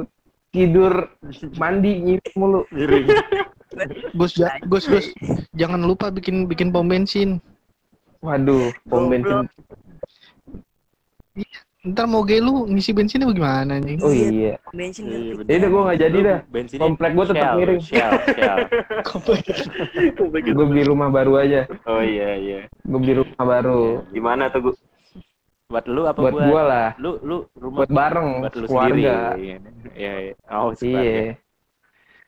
Tidur 0.56 1.12
mandi 1.60 2.00
nyip 2.00 2.24
mulu. 2.40 2.64
Gus, 4.16 4.40
ja- 4.40 4.56
Gus, 4.64 4.88
Gus, 4.88 5.12
jangan 5.52 5.84
lupa 5.84 6.08
bikin 6.08 6.48
bikin 6.48 6.72
pom 6.72 6.88
bensin. 6.88 7.44
Waduh, 8.24 8.72
pom 8.88 9.12
bensin. 9.12 9.52
Ntar 11.86 12.10
mau 12.10 12.26
lu 12.26 12.66
ngisi 12.66 12.92
bensinnya 12.92 13.30
bagaimana 13.30 13.78
nih? 13.78 14.02
Oh 14.02 14.10
iya. 14.10 14.58
Bensin 14.74 15.06
Iya, 15.06 15.14
kan. 15.14 15.38
bener. 15.38 15.46
Ya 15.46 15.56
udah 15.62 15.70
gua 15.70 15.82
nggak 15.86 16.00
jadi 16.02 16.18
dah. 16.20 16.40
Bensinnya 16.50 16.82
Komplek 16.82 17.12
gua 17.14 17.26
tetap 17.30 17.46
Shell, 17.46 17.58
miring. 17.58 17.82
Shell, 17.82 18.12
Shell. 18.26 18.58
Gue 20.56 20.66
beli 20.66 20.84
rumah 20.84 21.10
baru 21.10 21.34
aja. 21.38 21.62
oh 21.86 22.02
iya 22.02 22.30
iya. 22.36 22.60
Gue 22.82 23.00
beli 23.00 23.14
rumah 23.22 23.44
baru. 23.44 24.02
Gimana 24.10 24.50
tuh, 24.50 24.60
Gu? 24.66 24.72
Buat 25.66 25.86
lu 25.86 26.02
apa 26.06 26.20
Buat 26.20 26.34
buat? 26.34 26.46
gua 26.46 26.62
lah. 26.64 26.88
Lu 26.98 27.12
lu 27.22 27.38
rumah 27.54 27.86
Buat 27.86 27.90
bareng, 27.90 28.30
buat 28.42 28.54
lu 28.56 28.66
keluarga. 28.66 29.16
sendiri. 29.34 29.62
Iya, 29.94 30.14
iya. 30.20 30.34
Oh. 30.50 30.70
Iya. 30.74 31.38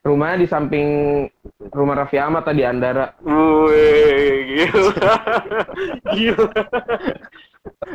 Rumahnya 0.01 0.37
di 0.39 0.47
samping 0.47 0.87
rumah 1.67 1.99
Raffi 1.99 2.15
Ahmad 2.15 2.45
tadi 2.45 2.61
Andara. 2.63 3.11
Wih, 3.19 4.37
gila. 4.47 5.13
Gila. 6.15 6.47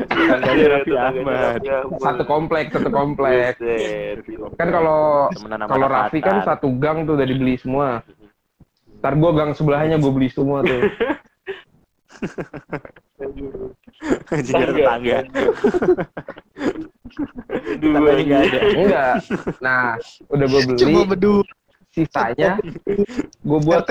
Tetangganya 0.08 0.66
Raffi 0.78 0.92
Ahmad. 0.96 1.60
Satu 2.00 2.22
komplek, 2.24 2.72
satu 2.72 2.90
komplek. 2.92 3.56
Kan 4.56 4.68
kalau 4.72 5.28
kalau 5.68 5.86
Raffi 5.88 6.18
kan 6.20 6.44
satu 6.44 6.72
gang 6.76 7.04
tuh 7.08 7.16
udah 7.18 7.26
dibeli 7.26 7.56
semua. 7.60 8.00
Ntar 9.02 9.18
gua 9.18 9.34
gang 9.34 9.50
sebelahnya 9.56 9.98
gue 9.98 10.12
beli 10.14 10.30
semua 10.30 10.62
tuh. 10.62 10.82
Jadi 14.30 14.62
tetangga. 14.78 15.18
Aduh, 17.74 17.90
Tetangganya 17.92 18.22
nggak 18.22 18.42
ada. 18.46 18.58
Enggak. 18.78 19.14
Nah, 19.58 19.98
udah 20.30 20.46
gue 20.46 20.60
beli. 20.70 20.78
Coba 20.78 21.02
bedu. 21.18 21.36
Sisanya 21.92 22.56
gue 23.44 23.58
buat 23.68 23.84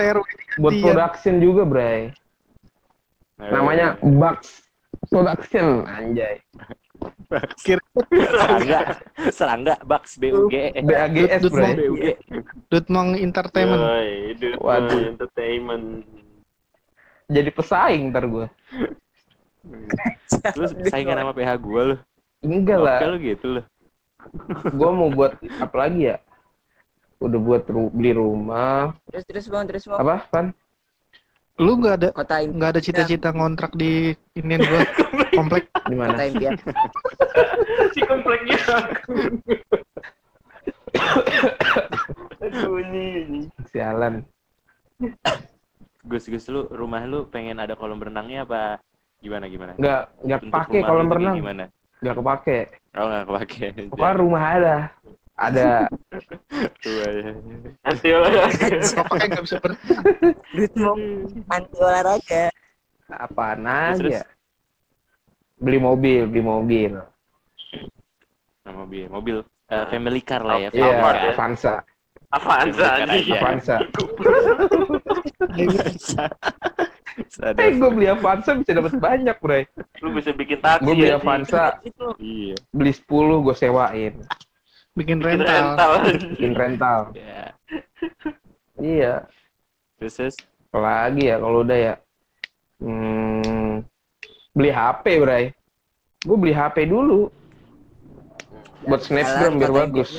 buat 0.58 0.74
production 0.82 1.38
juga, 1.38 1.68
Bray. 1.68 2.10
Namanya 3.38 4.00
Bugs 4.02 4.64
Production, 5.12 5.84
anjay. 5.84 6.40
serangga, 8.08 8.80
serangga, 9.28 9.76
Bucks 9.84 10.16
BUG, 10.16 10.54
BAGS, 10.80 11.44
Dut- 11.44 11.44
dut 11.44 11.52
Bray. 11.52 11.74
BUG. 11.76 12.06
Dutmong 12.70 13.20
Entertainment. 13.20 13.82
Yoi, 13.82 14.12
Dut 14.36 14.56
Waduh. 14.58 15.12
Entertainment. 15.12 16.08
Jadi 17.28 17.50
pesaing 17.50 18.04
ntar 18.08 18.24
gue. 18.26 18.48
Terus 20.56 20.72
saingan 20.88 21.20
sama 21.22 21.34
PH 21.34 21.60
gue 21.60 21.82
lu. 21.84 21.96
Enggak 22.42 22.80
lah. 22.80 22.98
Oke 22.98 23.08
lu 23.08 23.18
gitu 23.20 23.46
lu. 23.50 23.62
gue 24.64 24.90
mau 24.94 25.10
buat 25.10 25.34
apa 25.58 25.76
lagi 25.76 26.14
ya 26.14 26.22
udah 27.18 27.40
buat 27.42 27.66
ru- 27.66 27.90
beli 27.90 28.14
rumah 28.14 28.94
Terus 29.10 29.26
terus 29.26 29.46
bang, 29.50 29.66
terus 29.66 29.84
bang. 29.86 29.98
apa 29.98 30.16
kan 30.30 30.46
Lu 31.58 31.76
nggak 31.76 31.96
ada 31.96 32.08
Kota 32.12 32.40
impian. 32.40 32.56
nggak 32.56 32.70
ada 32.70 32.82
cita-cita 32.82 33.30
ngontrak 33.30 33.72
di 33.74 34.12
inian 34.34 34.62
gua 34.62 34.82
komplek 35.40 35.68
di 35.84 35.94
Kota 35.94 36.02
mana 36.08 36.24
impian. 36.24 36.56
Si 37.92 38.00
kompleknya. 38.02 38.60
Aduh, 42.42 42.82
ini. 42.82 43.48
sialan 43.70 44.26
Gus 46.10 46.26
Gus 46.26 46.46
lu 46.48 46.66
rumah 46.68 47.06
lu 47.06 47.26
pengen 47.26 47.58
ada 47.58 47.74
kolam 47.74 47.98
renangnya 47.98 48.44
apa 48.44 48.62
gimana 49.20 49.46
gimana? 49.46 49.78
nggak 49.78 50.02
nggak 50.20 50.40
pakai 50.50 50.82
kolam 50.82 51.08
renang 51.08 51.36
Gimana? 51.38 51.66
nggak 52.02 52.16
kepake 52.18 52.60
Oh 52.92 53.06
nggak 53.06 53.26
kepake. 53.26 53.66
pokoknya 53.88 54.16
rumah 54.18 54.44
ada 54.52 54.76
ada 55.42 55.90
Tua, 56.80 57.06
ya. 57.10 57.32
Nanti 57.82 58.08
lah. 58.14 58.30
Kalau 58.54 59.06
pakai 59.10 59.28
nggak 59.28 59.44
bisa 59.44 59.58
ber 59.58 59.72
Duit 60.52 60.72
mau 60.76 60.94
anti 61.50 61.78
olahraga. 61.78 62.44
apaan 63.10 63.66
Terus, 63.98 64.22
aja 64.22 64.22
beli 65.58 65.78
mobil 65.78 66.26
beli 66.26 66.42
mobil 66.42 66.92
Nah, 68.62 68.74
mobil, 68.78 69.10
mobil 69.10 69.36
eh, 69.68 69.86
family 69.90 70.22
car 70.22 70.42
lah 70.42 70.58
ya. 70.58 70.70
iya 70.72 70.90
family 70.96 71.34
car. 71.34 71.82
Avanza 72.32 72.88
Bukan 72.88 73.10
anjing? 73.12 73.28
aja. 73.28 73.36
Avanza 73.36 73.78
Ada. 77.42 77.60
eh 77.60 77.72
gue 77.76 77.90
beli 77.92 78.08
Avanza 78.08 78.52
bisa 78.56 78.72
dapat 78.72 78.94
banyak 78.96 79.38
bray 79.38 79.64
Lu 80.00 80.16
bisa 80.16 80.32
bikin 80.32 80.64
taksi 80.64 80.86
gue 80.86 80.94
beli 80.96 81.10
ya, 81.10 81.18
Avanza 81.20 81.66
Iya. 82.18 82.56
beli 82.72 82.92
10 82.96 83.04
gue 83.44 83.56
sewain 83.56 84.14
bikin 84.96 85.18
Bikin 85.24 85.40
rental. 85.44 85.66
rental. 85.78 85.92
bikin 86.36 86.54
rental. 86.56 87.00
Ya. 87.16 87.46
iya. 88.82 89.14
Terus 90.02 90.14
terus? 90.18 90.36
Apalagi 90.74 91.30
ya 91.30 91.38
kalau 91.38 91.62
udah 91.62 91.78
ya? 91.78 91.94
Hmm, 92.82 93.86
beli 94.58 94.72
HP 94.74 95.06
bray. 95.22 95.44
Gue 96.26 96.38
beli 96.40 96.54
HP 96.56 96.90
dulu. 96.90 97.30
Buat 98.82 99.06
snapgram 99.06 99.62
biar 99.62 99.74
bagus. 99.86 100.10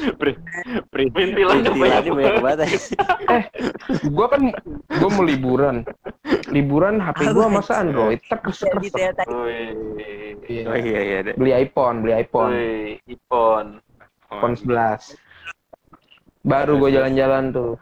perintilannya 0.95 1.75
banyak 1.75 2.07
banget. 2.39 2.95
gue 4.15 4.27
kan 4.31 4.43
gue 4.87 5.11
mau 5.11 5.25
liburan. 5.27 5.83
Liburan 6.55 7.03
HP 7.03 7.35
gue 7.35 7.47
masa 7.51 7.83
Android 7.83 8.23
Wih. 9.27 10.63
Oh 10.63 10.79
iya 10.79 11.01
iya. 11.03 11.19
beli 11.35 11.51
iPhone 11.51 12.07
beli 12.07 12.23
iPhone. 12.23 12.53
iPhone. 13.11 13.83
iPhone 14.33 14.57
11 14.57 15.17
baru 16.43 16.73
gue 16.79 16.91
jalan-jalan 16.91 17.45
tuh 17.53 17.75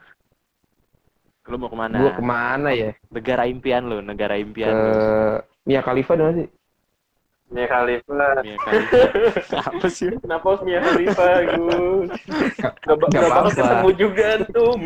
Lu 1.51 1.59
mau 1.59 1.67
ke 1.67 1.75
mana? 1.75 1.97
gue 1.99 2.13
ke 2.15 2.23
mana 2.23 2.71
ya 2.71 2.91
Negara 3.11 3.43
impian 3.43 3.83
lu, 3.83 3.99
negara 3.99 4.39
impian 4.39 4.71
ke 4.71 4.83
lu. 4.87 4.95
Mia 5.67 5.81
Khalifa 5.83 6.15
mana 6.15 6.33
sih 6.37 6.49
Mia 7.51 7.67
Khalifa. 7.67 8.15
Apa 9.75 9.87
sih? 9.91 10.07
Kenapa 10.23 10.55
harus 10.55 10.63
Mia 10.63 10.79
Khalifa, 10.79 11.27
Gus? 11.51 12.11
Gak, 12.63 12.79
Gak 12.79 12.95
gak 13.11 13.27
bakal 13.27 13.51
ketemu 13.51 13.91
juga 13.99 14.25
antum. 14.39 14.79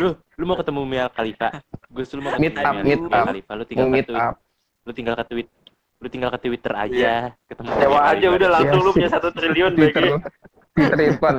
lu 0.00 0.08
lu 0.36 0.44
mau 0.44 0.56
ketemu 0.58 0.80
Mia 0.84 1.06
Khalifa 1.08 1.48
gus 1.88 2.10
lu 2.10 2.20
mau 2.20 2.34
ketemu 2.34 2.42
Meet 2.42 2.56
up, 2.58 2.74
Mia, 2.74 2.82
meet 2.82 3.00
Mia 3.00 3.14
up. 3.14 3.26
Khalifa 3.30 3.52
lu 3.54 3.64
tinggal 3.64 3.86
mau 3.86 3.94
meet 3.94 4.06
tweet 4.06 4.18
up 4.18 4.34
lu 4.82 4.92
tinggal 4.92 5.14
ke 5.14 5.24
tweet 5.28 5.48
lu 5.96 6.06
tinggal 6.12 6.28
ke 6.28 6.38
Twitter 6.44 6.72
aja 6.76 7.32
ketemu 7.48 7.68
Sewa 7.80 8.00
aja 8.04 8.26
udah 8.28 8.48
langsung 8.52 8.80
Iya 8.80 8.84
lu 8.84 8.92
punya 8.92 9.10
satu 9.10 9.28
triliun 9.32 9.72
Twitter 9.72 10.02
bagi. 10.04 10.28
Twitter 10.76 10.98
Irfan. 11.08 11.36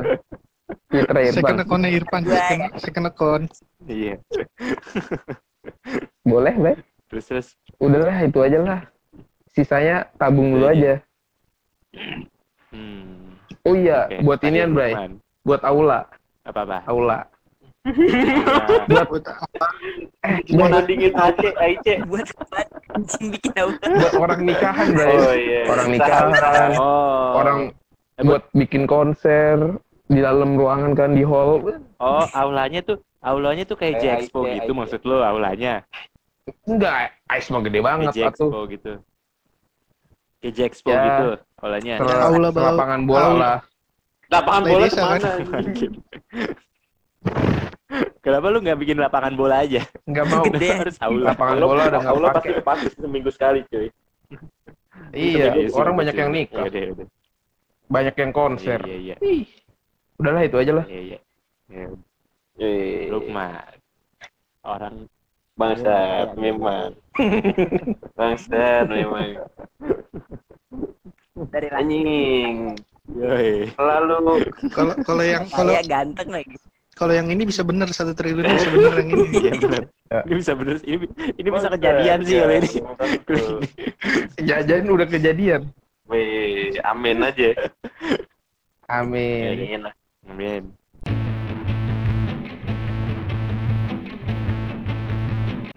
Twitter 0.89 1.15
Irfan. 1.21 1.37
Second 1.37 1.59
account-nya 1.61 1.91
Irfan, 1.93 2.21
second, 2.25 2.61
second 2.81 3.05
account. 3.05 3.47
iya. 3.85 4.15
Boleh 6.31 6.55
baik 6.57 6.79
terus 7.07 7.25
terus. 7.29 7.47
Udahlah 7.79 8.17
itu 8.25 8.39
aja 8.43 8.59
lah. 8.59 8.81
Sisanya 9.53 10.09
tabung 10.17 10.57
dulu 10.57 10.67
aja. 10.67 10.99
hmm. 12.73 13.37
Oh 13.63 13.75
iya 13.75 14.07
oke. 14.09 14.23
buat 14.25 14.39
inian 14.43 14.73
Bray? 14.73 14.93
Buat 15.45 15.61
aula. 15.63 16.07
Apa 16.43 16.65
apa? 16.65 16.77
Aula 16.87 17.27
Ya, 17.87 19.03
Buat 19.07 19.23
eh 20.21 20.37
Mau 20.51 20.67
nandingin 20.67 21.13
Aceh, 21.15 21.53
Aceh. 21.55 21.97
buat 22.03 22.27
apa? 22.35 22.59
Anjing 22.91 23.25
bikin 23.31 23.51
buat 23.53 24.13
orang 24.17 24.41
nikahan 24.43 24.87
Bray 24.91 25.15
Oh 25.15 25.33
iya. 25.33 25.61
orang 25.69 25.87
nikahan 25.91 26.29
oh 26.75 27.27
orang 27.37 27.59
Eh, 28.17 28.25
buat 28.25 28.49
bikin 28.49 28.89
konser 28.89 29.77
di 30.09 30.17
dalam 30.17 30.57
ruangan 30.57 30.97
kan 30.97 31.13
di 31.13 31.21
hall. 31.21 31.61
Oh, 32.01 32.25
aulanya 32.33 32.81
tuh 32.81 32.97
aulanya 33.21 33.61
tuh 33.61 33.77
kayak 33.77 34.01
Kayak 34.01 34.25
J-Expo 34.25 34.39
gitu 34.49 34.71
maksud 34.73 35.01
lo 35.05 35.21
aulanya. 35.21 35.85
Enggak, 36.65 37.13
ice 37.29 37.47
mah 37.53 37.61
gede 37.61 37.77
Kayak 37.77 37.85
banget 37.85 38.05
atuh. 38.09 38.17
J-Expo 38.17 38.59
gitu. 38.73 38.93
Kayak 40.41 40.53
J-Expo 40.57 40.89
Ya. 40.89 41.01
gitu 41.05 41.27
aulanya. 41.61 41.93
Aula 42.01 42.49
lapangan 42.51 43.01
bola 43.05 43.29
lah. 43.37 43.57
Lapangan 44.27 44.63
bola 44.65 44.85
ke 44.89 44.97
mana? 44.97 45.29
Kenapa 48.19 48.45
lu 48.51 48.59
nggak 48.59 48.77
bikin 48.77 48.97
lapangan 48.97 49.33
bola 49.33 49.63
aja? 49.63 49.81
Enggak 50.03 50.25
mau. 50.27 50.43
Gede. 50.43 50.69
Harus 50.83 50.97
aula. 50.99 51.31
Lapangan 51.33 51.55
bola 51.59 51.81
udah 51.87 51.99
nggak 52.01 52.13
Aula 52.13 52.27
pasti 52.33 52.49
kepake 52.53 52.85
seminggu 52.95 53.29
sekali 53.31 53.59
cuy. 53.67 53.87
Iya, 55.15 55.55
Iya 55.55 55.71
sih, 55.71 55.77
orang 55.77 55.93
banyak 55.95 56.13
sih. 56.13 56.21
yang 56.21 56.31
nikah, 56.35 56.65
Iya, 56.67 56.71
iya, 56.73 56.89
iya. 56.91 57.05
banyak 57.87 58.15
yang 58.17 58.31
konser. 58.35 58.79
Iya, 58.83 58.97
iya, 58.99 59.15
Ih, 59.23 59.47
udahlah 60.19 60.43
itu 60.43 60.57
aja 60.59 60.71
lah. 60.75 60.85
iya. 60.89 60.99
iya. 61.01 61.19
Ya, 61.71 61.87
Eh, 62.57 63.07
lu 63.07 63.21
mah 63.29 63.61
orang 64.65 65.05
bangsat 65.55 65.87
Iya, 65.87 66.35
iya. 66.35 66.41
memang. 66.41 66.89
Bangsat 68.17 68.85
memang. 68.89 69.29
dari 71.53 71.67
Anjing. 71.69 72.75
Yoi. 73.07 73.71
Lalu 73.79 74.43
Kalau 74.73 74.93
kalau 75.05 75.23
yang 75.23 75.45
kalau 75.47 75.71
ganteng 75.87 76.27
lagi 76.27 76.57
kalau 76.97 77.13
yang 77.13 77.29
ini 77.29 77.45
bisa 77.45 77.61
bener 77.61 77.85
satu 77.93 78.17
triliun 78.17 78.41
bisa 78.41 78.69
bener 78.73 78.93
yang 78.97 79.09
ini. 79.13 79.25
Iya 79.37 79.51
benar. 79.61 79.83
Ini 80.25 80.33
bisa 80.33 80.51
bener. 80.57 80.75
Ini 80.81 81.05
ini 81.37 81.49
bisa 81.53 81.67
kejadian 81.69 82.19
sih 82.25 82.35
kalau 82.41 82.55
ini. 82.57 82.69
Jajan 84.41 84.89
udah 84.89 85.07
kejadian. 85.07 85.61
Wih, 86.09 86.73
amin 86.81 87.21
aja. 87.21 87.53
Amin. 88.89 89.85
Amin. 90.25 90.63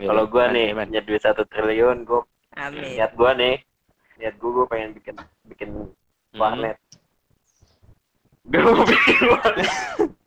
Kalau 0.00 0.24
gua 0.24 0.48
nih 0.48 0.72
punya 0.72 1.00
duit 1.04 1.20
satu 1.20 1.44
triliun, 1.44 2.08
gua 2.08 2.24
amin 2.56 2.96
niat 2.96 3.12
gua 3.12 3.36
nih, 3.36 3.60
niat 4.16 4.34
gua 4.40 4.50
gua 4.56 4.66
pengen 4.72 4.96
bikin 4.96 5.14
bikin 5.44 5.70
Hmm. 6.30 6.38
warnet. 6.40 6.78
Gua 8.48 8.62
mau 8.72 8.86
bikin 8.86 9.20
warnet. 9.28 9.68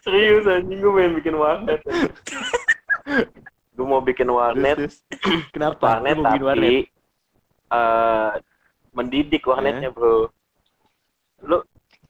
Serius 0.00 0.44
anjing 0.46 0.78
gua 0.80 0.92
pengen 0.96 1.12
bikin 1.18 1.34
warnet. 1.36 1.80
gua 3.74 3.86
mau 3.86 4.00
bikin 4.00 4.28
warnet. 4.28 4.78
Kenapa? 5.54 5.98
warnet 5.98 6.16
mau 6.16 6.24
bikin 6.30 6.40
tapi 6.40 6.46
warnet? 6.46 6.72
eh 7.74 8.30
mendidik 8.94 9.42
warnetnya, 9.44 9.90
Bro. 9.90 10.30
Lu 11.42 11.58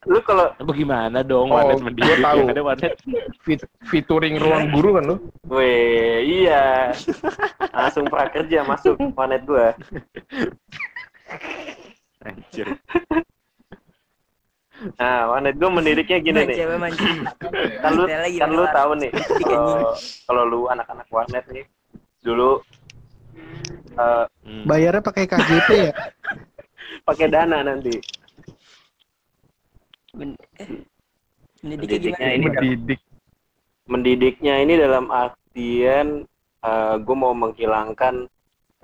lu 0.05 0.21
kalau 0.21 0.53
Apa 0.53 0.73
gimana 0.77 1.25
dong 1.25 1.49
Oh, 1.49 1.57
warnet 1.57 1.81
mendidik 1.81 2.21
tahu. 2.21 2.45
ada 2.45 2.61
warnet 2.61 2.93
Fit- 3.41 3.71
featuring 3.89 4.37
ruang 4.37 4.69
guru 4.69 5.01
kan 5.01 5.05
lu? 5.09 5.17
Weh, 5.49 6.21
iya. 6.45 6.93
Langsung 7.73 8.05
prakerja 8.07 8.63
masuk 8.63 9.01
warnet 9.17 9.43
gua. 9.49 9.73
anjir 12.25 12.69
Nah, 14.95 15.21
warnet 15.27 15.55
gua 15.59 15.71
mendidiknya 15.75 16.19
gini 16.23 16.41
nih. 16.47 16.57
Kan 17.83 17.91
lu, 17.99 18.05
kan 18.39 18.51
lu 18.51 18.65
tahu 18.71 18.91
nih, 18.97 19.11
kalau 20.27 20.43
lu 20.47 20.61
anak-anak 20.71 21.07
warnet 21.11 21.45
nih, 21.51 21.65
dulu 22.23 22.63
eh, 23.99 24.27
Hmm. 24.45 24.69
Bayarnya 24.69 25.01
pakai 25.01 25.25
KJP 25.25 25.69
ya? 25.73 25.93
pakai 27.09 27.27
dana 27.33 27.65
nanti. 27.65 27.97
Eh, 30.61 30.69
Mendidiknya 31.65 32.29
ini 32.37 32.45
Mendidik. 32.45 33.01
Mendidiknya 33.89 34.55
ini 34.61 34.77
dalam 34.77 35.09
artian 35.09 36.29
eh 36.65 36.97
gue 36.97 37.17
mau 37.17 37.33
menghilangkan 37.33 38.29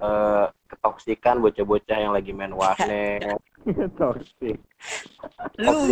eh, 0.00 0.46
ketoksikan 0.72 1.44
bocah-bocah 1.44 1.98
yang 2.00 2.12
lagi 2.16 2.32
main 2.32 2.52
warnet. 2.56 3.40
Toxic. 4.00 4.56
Lu 5.60 5.84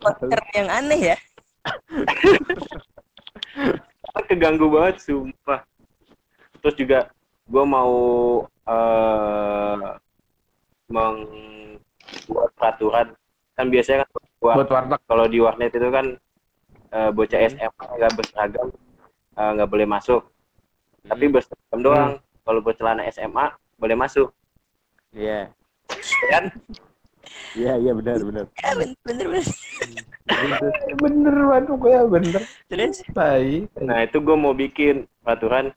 konser 0.00 0.40
yang 0.56 0.68
aneh 0.72 1.12
ya? 1.12 1.16
keganggu 4.30 4.70
banget 4.70 5.02
sumpah 5.02 5.66
terus 6.62 6.74
juga 6.78 7.10
gue 7.50 7.64
mau 7.66 7.94
eh 8.70 9.90
membuat 10.90 12.50
peraturan 12.54 13.06
kan 13.58 13.66
biasanya 13.66 14.06
kan 14.06 14.10
Buat 14.40 14.70
warteg. 14.72 15.00
kalau 15.04 15.26
di 15.26 15.38
warnet 15.42 15.74
itu 15.74 15.88
kan 15.90 16.06
eh, 16.94 17.10
bocah 17.10 17.40
SMA 17.50 17.84
nggak 17.98 18.14
berseragam 18.14 18.68
eh, 19.34 19.50
nggak 19.58 19.70
boleh 19.70 19.86
masuk 19.90 20.22
tapi 21.10 21.26
berseragam 21.26 21.80
doang 21.82 22.12
kalau 22.42 22.60
bercelana 22.60 23.04
SMA 23.08 23.52
boleh 23.76 23.96
masuk 23.96 24.28
Iya. 25.10 25.50
kan 26.30 26.44
Iya, 27.52 27.76
iya 27.76 27.92
benar, 27.92 28.16
benar. 28.22 28.44
Ya 28.56 28.72
bener 28.72 28.96
bener 29.04 29.26
bener. 29.28 29.44
Bener 30.98 31.34
banget 31.50 31.78
ya 31.84 32.00
bener. 32.06 32.42
Terus 32.70 32.98
Tai. 33.10 33.50
nah 33.82 33.98
itu 34.06 34.16
gue 34.18 34.36
mau 34.38 34.54
bikin 34.54 35.04
peraturan 35.20 35.74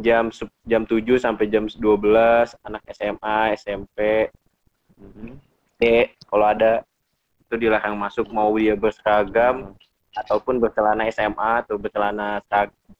jam 0.00 0.28
jam 0.66 0.82
7 0.86 1.00
sampai 1.16 1.48
jam 1.48 1.66
12 1.66 2.54
anak 2.62 2.82
SMA 2.92 3.38
SMP 3.56 4.28
Mhm. 4.94 5.42
D 5.74 6.06
kalau 6.30 6.46
ada 6.46 6.86
itu 7.42 7.54
dilarang 7.58 7.98
masuk 7.98 8.30
mau 8.30 8.54
dia 8.54 8.78
berseragam 8.78 9.74
ataupun 10.14 10.62
bercelana 10.62 11.10
SMA 11.10 11.66
atau 11.66 11.74
bercelana 11.74 12.38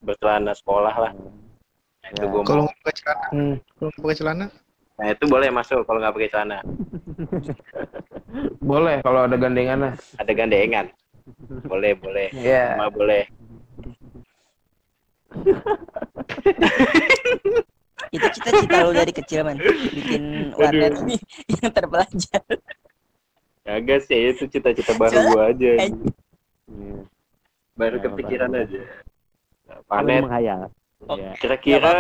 bercelana 0.03 0.51
sekolah 0.59 0.95
lah 0.95 1.13
itu 1.15 1.44
Ya. 2.05 2.25
gua 2.29 2.43
Kalau 2.45 2.63
mau 2.63 2.69
nggak 2.69 2.83
pakai 2.83 2.97
celana, 3.01 3.27
Hmm. 3.33 3.55
kalau 3.73 3.89
nggak 3.89 4.03
pakai 4.05 4.17
celana, 4.17 4.47
nah 4.95 5.11
itu 5.11 5.25
boleh 5.27 5.49
masuk 5.51 5.81
kalau 5.83 5.99
nggak 5.99 6.15
pakai 6.15 6.31
celana 6.31 6.59
Boleh 8.63 8.97
kalau 9.01 9.25
ada 9.25 9.35
gandengannya. 9.35 9.97
ada 10.15 10.33
gandengan 10.33 10.87
boleh 11.65 11.93
boleh 11.97 12.29
Iya. 12.31 12.77
Semua 12.77 12.91
boleh 12.91 13.23
itu 18.15 18.27
cita-cita 18.31 18.77
lu 18.85 18.93
dari 18.93 19.11
kecil 19.11 19.43
man 19.43 19.59
bikin 19.91 20.53
warnet 20.55 20.95
ini 21.01 21.17
yang 21.59 21.73
terpelajar. 21.73 22.45
kagak 23.65 24.01
sih 24.05 24.31
itu 24.31 24.45
cita-cita 24.47 24.93
baru 24.95 25.19
gua 25.27 25.51
aja 25.51 25.73
Iya. 25.75 25.91
baru 27.75 27.97
Ya, 27.97 28.03
kepikiran 28.05 28.51
aja 28.55 28.81
Lu 29.65 29.81
panet 29.89 30.23
menghayal. 30.23 30.69
Oh. 31.05 31.15
Iya. 31.15 31.33
Kira-kira. 31.37 31.91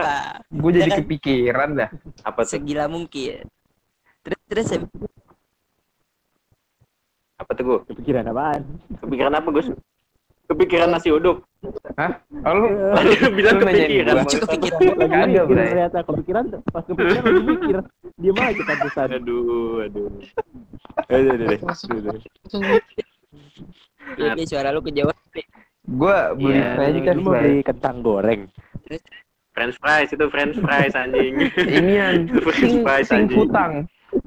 Gue 0.48 0.70
jadi 0.72 0.86
Ya 0.86 0.90
kan? 0.90 0.98
kepikiran 1.02 1.68
dah. 1.74 1.90
apa 2.22 2.40
tuh 2.40 2.50
Segila 2.54 2.84
mungkin. 2.86 3.44
Terus 4.20 4.40
terus 4.46 4.66
ya, 4.66 4.78
apa 7.34 7.50
tuh 7.52 7.62
gua 7.62 7.78
Kepikiran 7.84 8.24
apaan? 8.24 8.62
kepikiran 8.96 9.32
apa 9.34 9.48
gus 9.50 9.68
kepikiran 10.44 10.88
nasi 10.88 11.08
uduk 11.10 11.42
Hah? 11.94 12.20
Oh, 12.42 12.68
lu 13.02 13.32
bilang 13.32 13.56
kepikiran. 13.58 14.14
Bang. 14.14 14.28
kepikiran. 14.28 14.80
Lagi 14.94 15.08
Kagak, 15.10 15.44
Bray. 15.46 15.66
ternyata 15.66 15.98
kepikiran 16.02 16.44
pas 16.66 16.84
kepikiran 16.84 17.22
lagi 17.22 17.42
mikir. 17.42 17.76
Diam 18.14 18.36
aja 18.38 18.62
pantesan. 18.62 19.08
aduh 19.14 19.44
aduh 19.82 20.08
Aduh, 21.06 21.30
aduh, 21.32 21.48
aduh. 21.50 22.16
Iya, 24.14 24.30
Pi, 24.32 24.44
suara 24.44 24.68
lu 24.70 24.80
kejauhan. 24.80 25.16
Gue 25.86 26.16
beli 26.34 26.60
Iya, 26.60 27.12
Lu 27.12 27.20
mau 27.20 27.32
Bray. 27.32 27.42
beli 27.42 27.60
kentang 27.62 27.96
goreng. 28.00 28.40
French 29.54 29.76
fries 29.78 30.10
itu 30.10 30.26
French 30.28 30.56
fries 30.58 30.94
anjing 30.94 31.34
Inian. 31.78 32.26
French 32.28 32.58
Sing, 32.58 32.82
fries 32.82 33.06
sing 33.06 33.26
anjing 33.26 33.38
futang. 33.38 33.72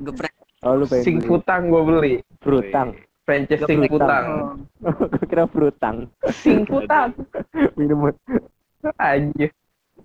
Geprek. 0.01 0.33
Oh, 0.61 0.73
lu 0.73 0.85
pengen 0.85 1.03
Sing 1.03 1.15
beli 1.17 1.27
futang 1.27 1.61
gue 1.67 1.81
beli. 1.83 2.13
frutang. 2.39 2.89
Franchise 3.23 3.63
sing 3.65 3.83
futang. 3.85 4.25
Gue 4.79 5.25
kira 5.27 5.45
frutang. 5.45 6.07
Sing 6.31 6.63
futang. 6.63 7.11
Minum 7.77 8.07
Aja. 8.95 9.47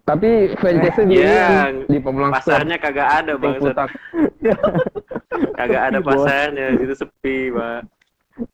Tapi 0.02 0.30
franchise-nya 0.58 1.06
di 1.06 1.14
Iya, 1.14 1.46
ini, 1.70 1.86
di 1.86 1.98
Pemelang 2.02 2.34
Store. 2.34 2.58
pasarnya 2.58 2.76
kagak 2.76 3.08
ada 3.22 3.32
Sing 3.38 3.54
bang 3.62 3.90
kagak 5.54 5.82
ada 5.86 5.98
pasarnya 6.02 6.66
itu 6.74 6.94
sepi 6.98 7.54
pak 7.54 7.86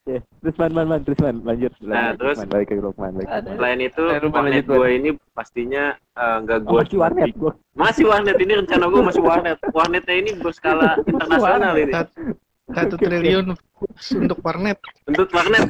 Ya, 0.05 0.19
terus 0.43 0.57
man, 0.57 0.73
man, 0.73 0.87
man, 0.87 1.01
terus 1.03 1.19
man, 1.19 1.39
lanjut. 1.41 1.71
Nah, 1.79 2.11
lanjut, 2.11 2.19
terus- 2.19 2.39
Man, 2.39 2.49
balik 2.49 2.67
ke 2.67 2.75
Lukman, 2.77 3.11
balik. 3.13 3.29
ke 3.29 3.51
selain 3.53 3.79
itu 3.79 4.03
mana 4.03 4.29
warnet 4.29 4.53
lanjut, 4.59 4.67
gue 4.69 4.89
ini 4.91 5.11
pastinya 5.33 5.85
eh, 6.13 6.37
nggak 6.43 6.59
Oh, 6.59 6.67
gue 6.67 6.79
masih 6.83 6.99
warnet 6.99 7.29
gua. 7.35 7.53
masih 7.73 8.05
warnet 8.05 8.37
ini 8.37 8.53
rencana 8.57 8.85
gue 8.87 9.03
masih 9.05 9.23
warnet 9.23 9.59
warnetnya 9.71 10.15
ini 10.17 10.31
berskala 10.37 10.99
internasional 11.01 11.75
ini 11.77 11.93
Sat- 11.93 12.15
satu 12.69 12.95
triliun 12.97 13.47
untuk 14.19 14.39
warnet. 14.41 14.79
untuk 15.07 15.29
warnet. 15.31 15.63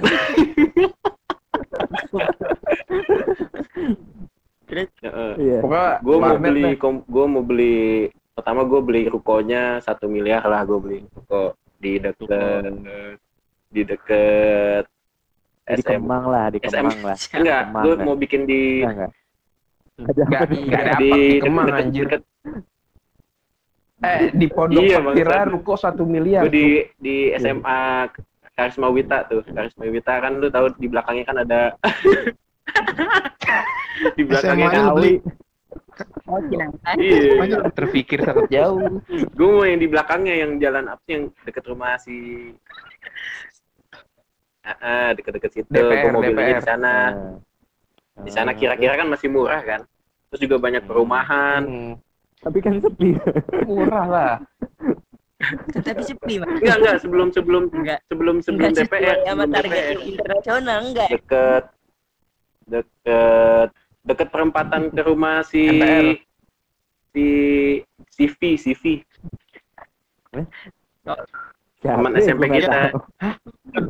Iya. 4.68 5.59
Pokoknya 5.62 5.88
gue 5.98 6.16
mau 6.18 6.36
beli 6.36 6.64
gue 6.78 7.24
mau 7.26 7.42
beli 7.42 7.76
pertama 8.34 8.61
gue 8.62 8.80
beli 8.80 9.02
rukonya 9.09 9.80
satu 9.80 10.06
miliar 10.06 10.44
lah 10.44 10.62
gue 10.62 10.78
beli 10.78 10.98
ruko 11.09 11.56
di 11.78 11.96
dekat 11.96 12.74
di 13.69 13.83
deket 13.85 14.85
di 15.69 15.77
SM 15.79 16.01
Kemang 16.01 16.25
lah 16.27 16.47
di 16.49 16.59
SM. 16.59 16.73
Kemang 16.73 16.99
lah 17.05 17.16
enggak 17.37 17.61
Kemang 17.66 17.85
gue 17.85 17.95
mau 18.01 18.16
bikin 18.16 18.43
di 18.45 18.62
enggak 18.81 19.11
enggak 19.99 20.41
ada 20.41 20.97
di 20.97 21.11
di 21.12 21.12
Kemang 21.39 21.66
deket, 21.69 21.83
anjir. 21.83 22.05
deket, 22.07 22.23
Eh, 23.99 24.31
di 24.31 24.47
Pondok 24.47 24.79
Iya, 24.79 25.03
bangsat. 25.03 25.51
ruko 25.51 25.75
satu 25.75 26.07
miliar. 26.07 26.47
gue 26.47 26.55
di 26.55 26.66
di 26.97 27.16
SMA 27.35 28.07
Karisma 28.55 28.87
Wita 28.89 29.27
tuh 29.27 29.43
Karisma 29.43 29.85
Wita 29.85 30.23
kan 30.23 30.39
lu 30.39 30.47
tahu 30.49 30.71
di 30.79 30.87
belakangnya 30.87 31.25
kan 31.27 31.37
ada 31.43 31.61
di 34.16 34.23
belakangnya 34.23 34.71
SMA-nya 34.71 34.87
kan 34.87 34.95
beli. 34.95 35.14
Oh, 36.31 36.39
iya 36.47 37.59
terpikir 37.75 38.23
sangat 38.23 38.47
jauh. 38.55 39.03
gue 39.11 39.49
mau 39.51 39.66
yang 39.66 39.83
di 39.83 39.91
belakangnya 39.91 40.47
yang 40.47 40.62
jalan 40.62 40.87
apa 40.87 41.03
yang 41.11 41.35
deket 41.43 41.66
rumah 41.66 41.99
si 41.99 42.55
Ah, 44.69 44.77
ah, 44.85 45.09
deket-deket 45.16 45.51
situ 45.57 45.73
gue 45.73 45.81
DPR, 45.81 46.12
mau 46.12 46.21
belinya 46.21 46.45
DPR. 46.53 46.61
di 46.61 46.66
sana 46.69 46.93
Nah. 47.09 47.37
di 48.21 48.31
sana 48.35 48.51
kira-kira 48.53 49.01
kan 49.01 49.09
masih 49.09 49.33
murah 49.33 49.64
kan 49.64 49.81
terus 50.29 50.41
juga 50.45 50.61
banyak 50.61 50.85
perumahan 50.85 51.62
Hmm, 51.64 51.93
tapi 52.45 52.59
kan 52.61 52.77
sepi 52.77 53.16
murah 53.64 54.05
lah. 54.05 54.35
Tapi 55.73 56.03
sepi, 56.03 56.43
Mas. 56.43 56.51
enggak 56.61 56.77
enggak 56.83 56.97
sebelum 57.01 57.29
sebelum 57.31 57.62
Enggak. 57.71 58.03
sebelum 58.11 58.37
sebelum 58.43 58.69
Enggak 58.69 58.85
DPR 58.91 59.16
sama 59.23 59.45
sebelum 59.47 59.55
target 59.55 59.73
DPR 59.79 59.99
internasional 60.05 60.79
enggak. 60.85 61.09
deket 61.09 61.64
deket 62.69 63.69
deket 64.05 64.29
perempatan 64.29 64.83
ke 64.93 65.01
rumah 65.01 65.41
si 65.47 65.64
MPR. 65.64 66.12
si 67.14 67.27
CV 68.12 68.41
CV 68.61 68.83
Siapa 71.01 71.25
Teman 71.83 72.11
ya? 72.14 72.20
SMP 72.26 72.43
Gua 72.51 72.57
kita. 72.59 72.79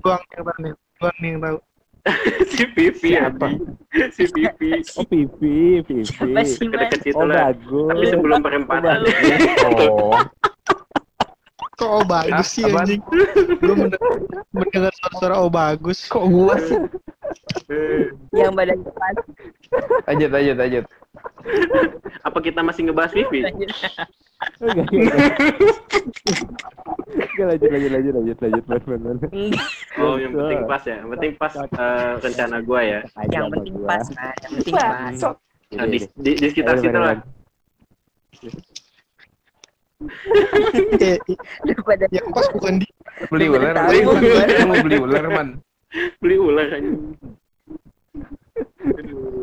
Doang 0.00 0.22
yang 0.32 0.44
tahu 0.44 1.10
nih 1.20 1.28
yang 1.32 1.40
tahu. 1.40 1.58
si 2.52 2.64
VV 2.72 3.02
Siapa? 3.04 3.46
anjing. 3.52 3.60
si 4.16 4.22
VV 4.32 4.60
oh 4.96 5.04
Pipi 5.04 5.84
Pipi 5.84 6.08
Siapa 6.08 6.40
sih, 6.46 6.66
deket 6.70 7.00
situ 7.04 7.20
oh 7.20 7.28
lah 7.28 7.52
bagus 7.52 7.88
tapi 7.90 8.04
sebelum 8.08 8.40
perempatan 8.40 8.98
Oh, 9.68 10.16
Kok 11.78 11.90
oh 11.90 12.04
bagus 12.08 12.48
sih 12.48 12.64
anjing? 12.66 13.02
Gue 13.62 13.74
mendengar, 13.76 14.18
mendengar 14.50 14.92
suara-suara 14.98 15.34
oh 15.38 15.50
bagus. 15.52 16.10
kok 16.10 16.26
gua 16.26 16.58
sih? 16.58 16.78
Yang 18.34 18.52
badan 18.56 18.78
depan. 18.82 19.12
Lanjut, 20.10 20.30
lanjut, 20.34 20.56
lanjut. 20.58 20.84
apa 22.26 22.38
kita 22.42 22.60
masih 22.62 22.88
ngebahas 22.88 23.12
Enggak, 24.58 24.86
enggak. 24.94 25.18
Enggak, 27.08 27.46
lanjut, 27.46 27.68
lanjut, 27.70 27.90
lanjut, 27.90 28.12
lanjut, 28.14 28.38
lanjut, 28.38 28.64
lanjut, 29.02 29.22
oh 29.98 30.14
yang 30.14 30.30
penting 30.30 30.62
pas 30.70 30.82
ya 30.86 30.96
yang 31.02 31.10
penting 31.10 31.32
pas 31.34 31.52
eh, 31.58 32.12
rencana 32.22 32.56
gua 32.62 32.80
ya 32.86 33.00
Yang 33.26 33.50
penting 33.50 33.76
pas, 33.82 34.04
nah. 34.14 34.32
Yang 34.46 34.52
penting 34.62 34.74
pas. 34.78 35.14
nah, 35.74 35.86
di, 35.90 35.98
di, 36.22 36.30
di 36.38 36.46
sekitar 36.50 36.74
situ 36.78 36.98
lah. 36.98 37.18
Eh, 41.02 41.18
Daripada 41.66 42.06
yang 42.14 42.30
pas 42.30 42.46
bukan 42.54 42.78
di 42.78 42.86
Beli 43.34 43.50
ular, 43.50 43.74
beli 43.90 44.06
ular. 44.06 44.46
Mau 44.70 44.78
beli 44.78 44.96
ular, 45.02 45.24
man. 45.26 45.48
beli 46.22 46.36
ular 46.38 46.68
aja 46.70 46.90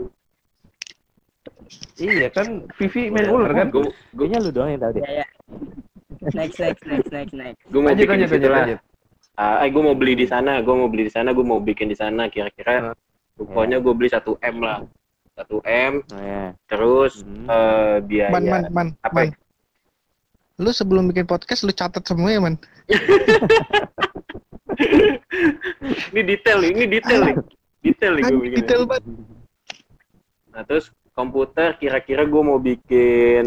Iya 1.96 2.28
kan, 2.28 2.48
Vivi 2.76 3.08
main 3.08 3.32
ular 3.32 3.52
kan? 3.52 3.68
gue 3.72 3.88
gue 3.88 4.26
Kayaknya 4.28 4.40
lu 4.40 4.50
doang 4.52 4.70
yang 4.70 4.82
tahu 4.82 4.92
deh. 4.94 5.02
ya 5.02 5.12
ya. 5.16 5.28
Next, 6.34 6.58
next, 6.58 6.84
next, 6.84 7.10
next, 7.10 7.34
next. 7.34 7.60
gue 7.64 7.80
mau 7.80 7.88
Lanjut, 7.88 8.04
bikin 8.04 8.20
lanjut, 8.26 8.52
lanjut, 8.52 8.80
ah 9.36 9.56
eh, 9.62 9.70
gue 9.70 9.82
mau 9.82 9.96
beli 9.96 10.14
di 10.16 10.26
sana 10.26 10.60
gue 10.60 10.72
mau 10.72 10.88
beli 10.88 11.04
di 11.06 11.14
sana 11.14 11.32
gue 11.32 11.44
mau 11.44 11.60
bikin 11.60 11.88
di 11.88 11.96
sana 11.96 12.28
kira-kira 12.28 12.96
pokoknya 13.36 13.80
gue 13.80 13.92
beli 13.92 14.08
1 14.08 14.24
m 14.24 14.56
lah 14.60 14.80
1 15.36 15.60
m 15.64 15.94
Oh 16.06 16.22
ya. 16.22 16.44
terus 16.66 17.20
Hmm. 17.22 17.48
eh, 17.48 17.96
biaya 18.02 18.32
man 18.32 18.44
man 18.44 18.64
man 18.70 18.88
Apa 19.02 19.28
man. 19.28 19.36
Lu 20.56 20.72
sebelum 20.72 21.08
bikin 21.08 21.24
podcast 21.26 21.64
lu 21.64 21.72
catat 21.72 22.00
semua 22.02 22.32
ya 22.32 22.40
man. 22.40 22.56
ini 26.12 26.22
detail 26.24 26.58
nih, 26.60 26.72
ini 26.72 26.86
detail 26.96 27.22
nih 27.24 27.36
detail 27.82 28.14
nih 28.14 28.24
gue 28.24 28.40
bikin 28.42 28.58
detail 28.58 28.82
banget. 28.84 29.04
nah 30.50 30.64
terus 30.64 30.90
komputer 31.16 31.80
kira-kira 31.80 32.28
gue 32.28 32.42
mau 32.44 32.60
bikin 32.60 33.46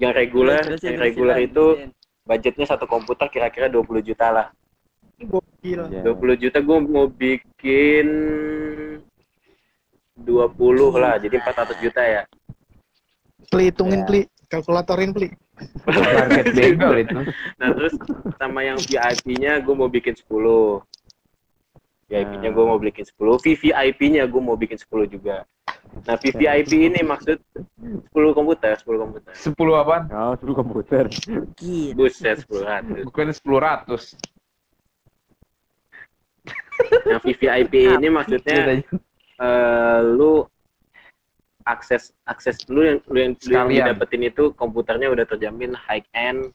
yang 0.00 0.12
reguler 0.16 0.64
Terusin, 0.74 0.96
yang 0.96 0.98
reguler 0.98 1.36
itu 1.44 1.64
budgetnya 2.24 2.64
satu 2.64 2.88
komputer 2.88 3.28
kira-kira 3.28 3.68
20 3.68 4.00
juta 4.00 4.32
lah 4.32 4.46
Gokil. 5.20 5.92
Ya. 5.94 6.02
20 6.02 6.42
juta 6.42 6.58
gue 6.58 6.78
mau 6.80 7.06
bikin 7.06 8.06
20 10.16 10.24
lah 10.96 11.20
jadi 11.20 11.36
400 11.38 11.84
juta 11.84 12.02
ya 12.02 12.22
Pli 13.44 13.68
hitungin 13.68 14.02
Ya. 14.02 14.06
pli, 14.08 14.20
kalkulatorin 14.48 15.12
pli. 15.16 15.28
Nah 17.60 17.68
terus 17.76 17.92
sama 18.40 18.64
yang 18.64 18.80
VIP-nya 18.80 19.60
gue 19.60 19.74
mau 19.76 19.86
bikin 19.86 20.16
10 20.16 20.80
VIP-nya 22.08 22.50
gue 22.52 22.64
mau 22.64 22.78
bikin 22.78 23.04
10 23.06 23.16
VVIP-nya 23.18 24.22
gue 24.28 24.42
mau 24.42 24.56
bikin 24.56 24.76
10 24.76 25.08
juga 25.08 25.44
nah 26.04 26.16
VVIP 26.18 26.90
ini 26.90 27.00
maksud 27.06 27.38
10 27.78 28.10
komputer 28.34 28.74
10 28.82 29.02
komputer 29.02 29.32
10 29.32 29.54
apaan? 29.54 30.02
Oh, 30.10 30.34
suruh 30.34 30.56
komputer. 30.58 31.06
Gila. 31.54 31.94
buset 31.94 32.42
10 32.42 32.66
ratus 32.66 33.02
Bukan 33.06 33.26
10 33.30 33.40
ratus. 33.62 34.04
nah 37.06 37.18
VVIP 37.22 37.74
ini 37.94 38.08
maksudnya 38.10 38.82
eh, 39.38 39.98
lu 40.02 40.42
akses 41.64 42.12
akses 42.28 42.60
lu 42.68 42.84
yang 42.84 42.98
lu 43.08 43.18
yang, 43.24 43.32
lu 43.48 43.52
yang 43.54 43.68
didapetin 43.70 44.28
itu 44.28 44.52
komputernya 44.52 45.08
udah 45.08 45.24
terjamin 45.24 45.72
high 45.72 46.04
end 46.12 46.52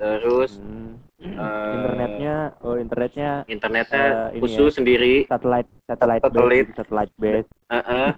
terus 0.00 0.56
Hmm. 0.56 0.96
eh, 1.20 1.74
Internetnya, 1.76 2.36
oh 2.64 2.80
internetnya 2.80 3.44
internetnya 3.44 4.32
ini 4.32 4.40
khusus 4.40 4.72
sendiri 4.72 5.28
satellite 5.28 5.68
satellite 5.84 6.24
Satelit. 6.24 6.64
base, 6.64 6.76
satellite 6.80 7.14
base. 7.20 7.48
Heeh. 7.68 8.08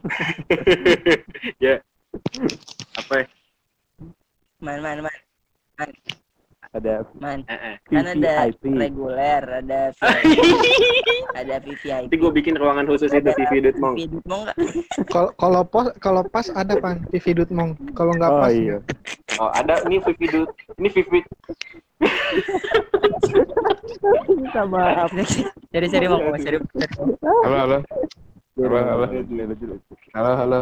ya 1.67 1.75
apa 2.95 3.13
ya? 3.19 3.27
Man, 4.63 4.79
man, 4.79 5.03
man. 5.03 5.91
Ada 6.73 7.05
Man. 7.21 7.45
Heeh. 7.53 7.75
Kan 7.85 8.05
ada 8.17 8.49
reguler, 8.65 9.45
ada 9.45 9.93
VIP, 10.01 10.65
ada 11.37 11.61
VVIP. 11.61 12.09
nanti 12.09 12.17
gue 12.17 12.33
bikin 12.33 12.57
ruangan 12.57 12.89
khusus 12.89 13.13
itu 13.13 13.29
Dutmong 13.61 14.01
VIP 14.01 14.25
nggak? 14.25 14.57
Kalau 15.13 15.31
kalau 15.37 15.63
pos 15.69 15.93
kalau 16.01 16.25
pas 16.25 16.49
ada 16.57 16.73
pan 16.81 17.05
TV 17.13 17.37
Dutmong. 17.37 17.77
Kalau 17.93 18.17
nggak 18.17 18.33
Oh 18.33 18.41
pas 18.41 18.57
iya. 18.57 18.81
oh 19.37 19.53
ada 19.53 19.85
ini 19.85 20.01
Vivi 20.01 20.27
Dut 20.33 20.49
ini 20.81 20.89
Vivi 20.89 21.21
Minta 24.33 24.63
maaf. 24.65 25.13
Seri 25.69 25.87
seri 25.93 26.07
mau 26.09 26.25
seri. 26.41 26.57
Halo, 27.21 27.57
halo. 27.69 27.79
Halo, 28.57 28.81
halo. 28.81 29.07
Halo, 30.17 30.31
halo. 30.41 30.61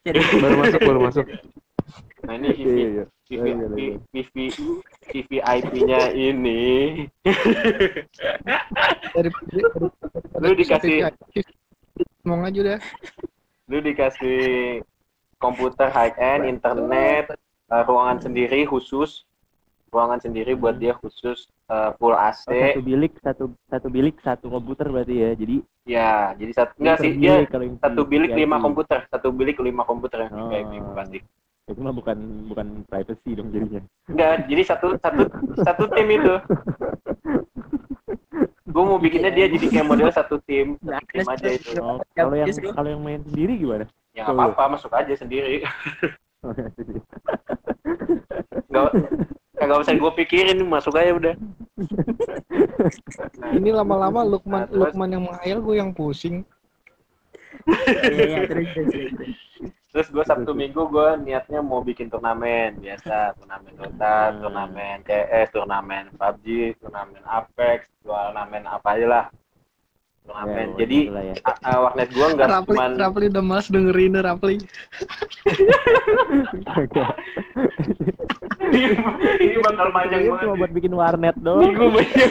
Seri. 0.00 0.20
Baru 0.40 0.54
masuk, 0.64 0.80
baru 0.80 1.00
masuk. 1.04 1.26
Nah 2.22 2.34
ini 2.34 2.48
iya, 2.52 3.04
Iya, 3.30 3.46
iya, 3.46 3.66
iya. 3.70 3.96
Vivi 4.10 4.46
VVIP-nya 5.06 6.00
ini 6.10 6.60
dari, 9.14 9.30
dari, 9.30 9.88
Lu 10.42 10.50
dikasih- 10.52 11.06
Dutmong 11.94 12.42
aja 12.44 12.58
udah. 12.60 12.78
lu 13.70 13.78
dikasih 13.78 14.40
komputer 15.38 15.88
high 15.88 16.10
end 16.16 16.42
internet 16.44 17.30
eh, 17.70 17.82
ruangan 17.86 18.18
sendiri 18.20 18.66
khusus 18.66 19.22
ruangan 19.90 20.18
sendiri 20.18 20.52
buat 20.52 20.74
dia 20.76 20.94
khusus 20.96 21.46
eh, 21.66 21.90
full 21.96 22.10
Oh, 22.10 22.18
AC 22.20 22.50
satu 22.50 22.82
bilik 22.82 23.12
satu 23.22 23.44
satu 23.68 23.86
bilik 23.88 24.16
satu 24.20 24.46
komputer 24.48 24.90
berarti 24.90 25.14
ya. 25.16 25.30
Jadi 25.32 25.56
ya 25.86 26.10
jadi 26.34 26.52
satu 26.52 26.72
enggak 26.76 26.98
sih 26.98 27.10
dia 27.14 27.34
bilik 27.46 27.78
satu 27.78 28.02
bilik 28.04 28.30
lima 28.34 28.56
komputer 28.58 28.98
satu 29.06 29.28
bilik 29.30 29.56
lima 29.56 29.82
komputer 29.84 30.26
yang 30.26 30.34
Oh. 30.34 30.50
VIP 30.50 30.72
pasti 30.92 31.18
Itu 31.70 31.80
mah 31.80 31.92
bukan 31.92 32.16
bukan 32.46 32.66
privacy 32.84 33.32
dong 33.32 33.48
jadinya. 33.48 33.80
enggak 34.04 34.44
jadi 34.44 34.62
satu 34.66 34.86
satu 34.98 35.22
satu 35.56 35.82
tim 35.88 36.08
itu 36.10 36.34
gue 38.66 38.82
mau 38.84 38.96
bikinnya 38.96 39.30
dia 39.30 39.46
jadi 39.46 39.66
kayak 39.68 39.84
model 39.84 40.08
satu 40.10 40.36
tim 40.44 40.74
Nah, 40.80 40.96
satu 40.96 41.06
tim 41.12 41.24
aja 41.24 41.48
itu 41.48 41.68
Oh, 41.78 41.98
kalau 42.12 42.34
yang 42.34 42.48
kalau 42.70 42.88
yang 42.88 43.00
main 43.00 43.20
sendiri 43.24 43.56
gimana? 43.56 43.84
ya 44.10 44.24
nggak 44.24 44.50
apa-apa 44.50 44.74
masuk 44.74 44.90
aja 44.90 45.14
sendiri 45.14 45.62
nggak 48.66 48.82
nggak 49.60 49.78
usah 49.78 49.92
gue 49.94 50.12
pikirin 50.16 50.58
masuk 50.64 50.94
aja 50.94 51.12
udah 51.12 51.34
Nah, 53.38 53.50
Ini 53.56 53.70
lama-lama 53.72 54.20
Lukman 54.22 54.64
Nah, 54.64 54.70
Lukman 54.70 55.08
yang 55.08 55.22
menghayal 55.24 55.58
gue 55.60 55.74
yang 55.76 55.90
pusing. 55.90 56.44
Iya 58.02 58.22
iya 58.26 58.38
terus 58.44 58.68
terus. 58.72 59.12
Terus. 59.90 60.08
gue 60.08 60.22
sabtu 60.22 60.52
minggu 60.52 60.86
gue 60.86 61.08
niatnya 61.20 61.60
mau 61.60 61.80
bikin 61.80 62.06
turnamen 62.06 62.78
biasa 62.78 63.34
turnamen 63.36 63.74
Dota 63.74 64.30
Hmm. 64.30 64.38
turnamen 64.40 64.96
CS 65.02 65.48
turnamen 65.50 66.04
PUBG 66.14 66.46
turnamen 66.78 67.22
Apex 67.24 67.84
turnamen 68.00 68.64
apa 68.64 68.88
aja 68.94 69.06
lah 69.06 69.26
turnamen 70.22 70.66
Ya, 70.70 70.76
jadi 70.78 70.98
ya. 71.10 71.34
a- 71.64 71.80
warnet 71.80 72.08
gue 72.08 72.26
nggak 72.28 72.46
Rapli, 72.46 72.70
cuman 72.70 72.90
Rapli 72.94 73.24
udah 73.28 73.42
males 73.42 73.66
dengerin 73.66 74.14
Rapli. 74.16 74.56
ini 79.40 79.58
bakal 79.58 79.88
panjang 79.90 80.20
Ini 80.20 80.28
banget 80.28 80.44
cuma 80.44 80.54
buat 80.56 80.70
bikin 80.70 80.92
warnet 80.92 81.36
doang. 81.36 81.72
Gue 81.72 81.88
banyak 81.90 82.30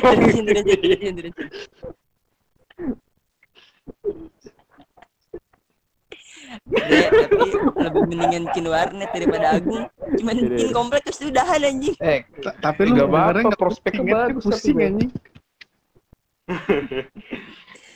Bre, 6.65 7.01
tapi 7.09 7.45
lebih 7.77 8.01
mendingan 8.05 8.43
bikin 8.49 8.65
warnet 8.67 9.09
daripada 9.11 9.47
Agung. 9.53 9.83
Cuman 10.17 10.35
Iya, 10.35 10.43
bikin 10.49 10.67
iya. 10.67 10.75
komplek 10.75 11.01
terus 11.05 11.21
udahan 11.21 11.61
anjing. 11.61 11.95
Eh, 11.99 12.19
Ta- 12.41 12.57
Tapi 12.59 12.81
lu 12.85 12.93
Nggak 12.97 13.07
dengernya 13.07 13.29
apa-apa, 13.29 13.39
nggak 13.45 13.59
prospeknya 13.61 14.01
pusing, 14.01 14.17
bagus, 14.17 14.43
pusing 14.45 14.77
anjing. 14.79 15.11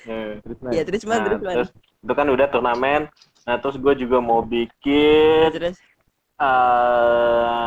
Nah, 0.03 0.37
Terus 0.43 0.57
lah. 0.61 0.71
Ya 0.71 0.81
terus 0.83 1.03
man, 1.03 1.17
nah, 1.17 1.25
terus 1.25 1.41
man. 1.41 1.55
terus 1.57 1.69
itu 2.03 2.13
kan 2.13 2.27
udah 2.27 2.47
turnamen 2.51 3.01
nah 3.43 3.55
terus 3.59 3.75
gue 3.75 3.93
juga 3.99 4.23
mau 4.23 4.39
bikin 4.39 5.51
Terus 5.51 5.75
eh 6.39 7.63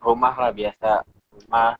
rumah 0.00 0.32
lah 0.36 0.52
biasa 0.52 1.04
rumah 1.32 1.76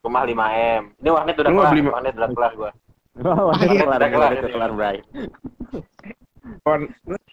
rumah 0.00 0.22
5 0.24 0.46
m 0.80 0.82
ini 1.00 1.08
warnet 1.08 1.36
udah 1.36 1.52
kelar 1.52 1.72
warnet 1.92 2.14
udah 2.16 2.30
kelar 2.32 2.52
gue 2.56 2.70
Oh, 3.18 3.50
warnet 3.50 3.66
Iya. 3.68 3.82
kelar, 3.82 3.98
Udah 3.98 4.08
kelar. 4.08 4.30
warnet 4.30 4.46
kelar, 4.48 4.70
Bray. 4.72 4.96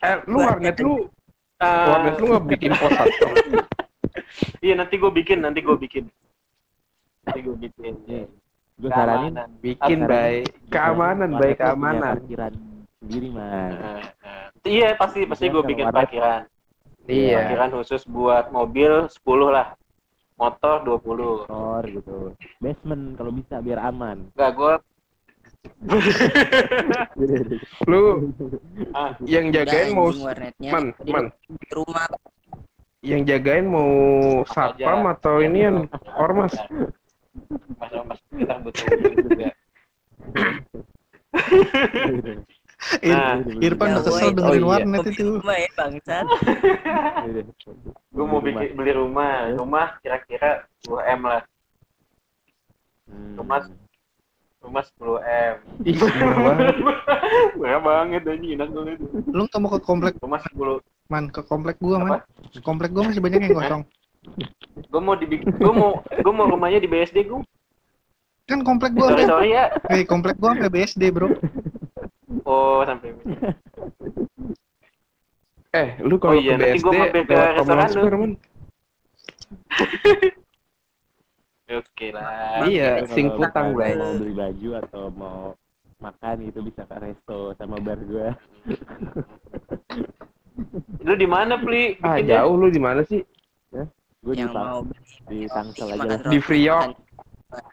Eh, 0.02 0.16
lu 0.26 0.38
warnet 0.40 0.78
lu, 0.80 0.94
Eh, 1.56 1.86
warnet 1.88 2.16
lu 2.20 2.26
nggak 2.28 2.46
bikin 2.52 2.72
pos 2.82 2.92
satu? 2.92 3.28
iya 4.60 4.76
nanti 4.76 4.96
gue 4.96 5.08
bikin 5.10 5.40
nanti 5.40 5.60
gue 5.62 5.78
bikin 5.78 6.04
nanti 7.24 7.40
gue 7.40 7.56
bikin 7.58 7.94
Iya. 8.06 8.26
Gue 8.76 8.90
saranin. 8.92 9.34
Bikin 9.64 10.00
baik 10.04 10.52
keamanan, 10.68 11.32
baik 11.34 11.58
keamanan. 11.58 12.20
Parkiran 12.20 12.54
sendiri, 13.00 13.28
Man. 13.32 13.72
Eh, 13.72 13.80
eh. 13.80 14.44
iya 14.68 14.90
pasti 14.94 15.24
pasti 15.24 15.48
gue 15.48 15.64
bikin 15.64 15.88
parkiran 15.88 16.44
Iya. 17.06 17.46
parkiran 17.46 17.70
khusus 17.74 18.04
buat 18.04 18.50
mobil 18.50 19.08
10 19.08 19.16
lah 19.48 19.78
motor 20.36 20.84
20 20.84 21.48
Motor 21.48 21.82
gitu. 21.88 22.18
Basement 22.60 23.16
kalau 23.16 23.32
bisa 23.32 23.62
biar 23.62 23.80
aman. 23.86 24.28
enggak 24.36 24.52
gue 24.54 24.74
Lu 27.92 28.32
ah, 28.92 29.12
yang 29.24 29.52
jagain 29.52 29.92
udah, 29.92 29.96
mau 29.96 30.08
man, 30.62 30.86
man, 31.04 31.26
di 31.48 31.70
rumah. 31.72 32.06
yang 33.02 33.22
jagain 33.24 33.66
mau 33.66 33.90
satpam 34.48 35.08
atau 35.08 35.40
ini 35.40 35.60
kan 35.64 35.76
ormas? 36.16 36.54
mas 37.80 37.92
mas 38.08 38.20
kita 38.32 38.56
butuh 38.64 38.86
juga 39.20 39.50
Nah, 43.02 43.40
Irfan 43.64 43.88
udah 43.88 43.98
Ya, 43.98 44.04
kesel 44.04 44.30
dengerin 44.36 44.46
Oh, 44.46 44.62
iya. 44.62 44.68
warnet 44.68 45.04
itu. 45.08 45.26
rumah 45.40 45.58
ya 45.58 45.70
bangsat. 45.74 46.26
gue 48.12 48.26
mau 48.26 48.40
bikin 48.40 48.70
beli 48.74 48.92
rumah 48.94 49.32
rumah 49.54 49.88
kira-kira 50.00 50.64
10 50.84 51.18
m 51.18 51.22
lah 51.26 51.44
Hmm. 53.06 53.38
Rumah 53.38 53.70
rumah 54.66 54.82
10 54.82 55.22
m 55.22 55.56
Ih, 55.86 55.96
murah 57.58 57.80
banget. 57.80 58.22
anjing 58.26 58.58
enak 58.58 58.70
banget 58.74 58.98
Lu 59.30 59.46
nggak 59.46 59.60
mau 59.62 59.70
ke 59.70 59.80
komplek 59.80 60.18
rumah 60.18 60.42
10 60.42 60.82
man 61.06 61.30
ke 61.30 61.46
komplek 61.46 61.78
gua 61.78 62.02
man. 62.02 62.18
Apa? 62.18 62.26
Komplek 62.66 62.90
gua 62.90 63.06
masih 63.06 63.22
banyak 63.22 63.46
yang 63.46 63.54
kosong. 63.54 63.86
gue 64.90 64.98
mau 64.98 65.14
dibikin 65.14 65.54
gue 65.54 65.70
mau 65.70 66.02
gue 66.02 66.34
mau 66.34 66.50
rumahnya 66.50 66.82
di 66.82 66.90
BSD 66.90 67.30
gue 67.30 67.46
Kan 68.50 68.66
komplek 68.66 68.98
gua 68.98 69.14
sorry 69.14 69.30
sorry 69.30 69.50
ya 69.54 69.70
eh, 69.94 70.02
komplek 70.02 70.42
gua 70.42 70.58
sampai 70.58 70.74
BSD, 70.74 71.14
Bro. 71.14 71.30
oh 72.50 72.82
sampai 72.82 73.14
Eh, 75.76 76.00
lu 76.02 76.16
kalau 76.18 76.34
Oh 76.34 76.42
iya, 76.42 76.56
ke 76.56 76.58
nanti 76.58 76.74
BSD 76.74 76.82
gua 76.82 76.94
mampir 76.96 77.22
ke 77.22 77.36
lewat 77.38 77.78
restoran 77.86 78.18
lu. 78.18 78.34
Oke 81.68 82.08
lah 82.10 82.62
Iya, 82.64 83.02
Kalau 83.02 83.10
sing 83.12 83.26
misalnya 83.28 83.48
utang, 83.48 83.68
Bray. 83.74 83.94
Mau 83.96 84.14
beli 84.16 84.34
baju 84.34 84.70
atau 84.80 85.04
mau 85.10 85.40
makan 85.98 86.36
itu 86.44 86.60
bisa 86.62 86.84
ke 86.84 86.96
resto 87.00 87.38
sama 87.56 87.80
bar 87.80 87.98
gua. 88.02 88.30
lu 91.02 91.14
di 91.14 91.26
mana 91.26 91.58
pli 91.58 91.98
Ah, 92.00 92.18
jauh 92.20 92.54
lu 92.54 92.68
di 92.68 92.78
mana 92.78 93.02
sih? 93.04 93.26
Gue 94.22 94.34
di, 94.34 94.42
mau 94.44 94.82
di 95.28 95.46
Tangsel 95.46 95.90
aja 95.92 96.18
Di 96.24 96.38
Priok. 96.40 96.82
makan- 96.84 97.04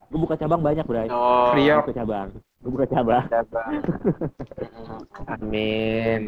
Gue 0.06 0.18
buka 0.20 0.36
cabang 0.36 0.60
banyak, 0.60 0.84
Bray. 0.84 1.08
oh 1.08 1.52
Priok. 1.52 1.80
Gue 1.82 1.86
buka 1.86 1.96
cabang. 1.98 2.28
Gue 2.58 2.70
buka 2.70 2.86
cabang. 2.86 3.24
cabang. 3.26 3.72
Amin. 5.28 6.20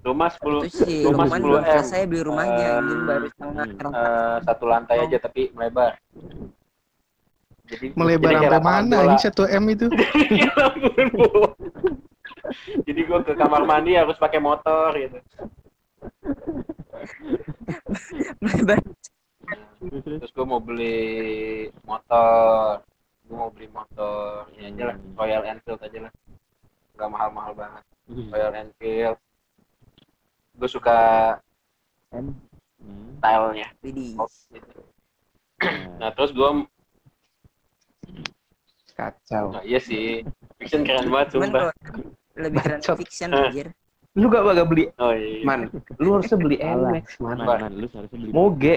rumah 0.00 0.30
10 0.30 0.38
Terus 0.62 0.74
si 0.78 1.02
Rumah 1.02 1.26
Roman 1.26 1.40
10 1.40 1.42
belum 1.42 1.58
M. 1.58 1.66
selesai 1.74 2.00
beli 2.06 2.22
rumahnya 2.22 2.66
anjing 2.78 3.02
baru 3.02 3.26
hmm. 3.56 3.80
eh, 3.80 4.36
satu 4.44 4.64
lantai 4.68 5.08
aja 5.08 5.16
tapi 5.16 5.48
melebar. 5.56 5.96
Jadi 7.66 7.86
Melebar 7.98 8.30
jadi 8.30 8.46
sampai 8.46 8.62
mana 8.62 8.96
anjing 9.02 9.32
1 9.34 9.58
M 9.58 9.64
itu? 9.74 9.86
Ya 12.46 12.86
jadi 12.86 13.00
gua 13.10 13.26
ke 13.26 13.34
kamar 13.34 13.66
mandi 13.66 13.98
harus 13.98 14.14
pakai 14.22 14.38
motor 14.38 14.94
gitu. 14.94 15.18
Terus 20.22 20.30
gua 20.30 20.46
mau 20.46 20.62
beli 20.62 21.66
motor. 21.82 22.86
Gua 23.26 23.36
mau 23.36 23.50
beli 23.50 23.66
motor. 23.74 24.46
Ini 24.54 24.70
aja 24.70 24.94
lah 24.94 24.96
Hmm. 24.96 25.14
Royal 25.18 25.42
Enfield 25.42 25.82
aja 25.82 25.98
lah. 26.06 26.12
Nggak 26.94 27.10
mahal-mahal 27.10 27.52
banget. 27.58 27.84
Royal 28.30 28.52
Enfield. 28.54 29.18
Gue 30.56 30.70
suka 30.70 30.98
M. 32.14 32.32
Hmm. 32.80 33.16
stylenya 33.18 33.68
Widih. 33.80 34.14
Oh, 34.20 34.28
gitu. 34.52 34.80
Nah, 35.96 36.10
terus 36.12 36.30
gua 36.36 36.64
Kacau. 38.96 39.52
nah, 39.52 39.60
iya 39.60 39.76
sih 39.76 40.24
fiction 40.56 40.80
keren 40.84 41.12
banget 41.12 41.36
sumpah 41.36 41.68
lebih 42.36 42.60
keren 42.64 42.80
Bacot. 42.80 42.96
fiction 42.96 43.28
anjir. 43.32 43.68
Lu 44.16 44.32
gak 44.32 44.44
bakal 44.48 44.64
beli 44.64 44.88
oh 44.96 45.12
iya 45.12 45.44
Man, 45.44 45.68
lu 46.00 46.16
harusnya 46.16 46.36
beli. 46.40 46.56
NMAX, 46.56 47.20
man. 47.20 47.36
man, 47.44 47.60
man, 47.60 47.72
lu 47.76 47.86
seharusnya 47.92 48.16
beli 48.16 48.32
Moge. 48.32 48.76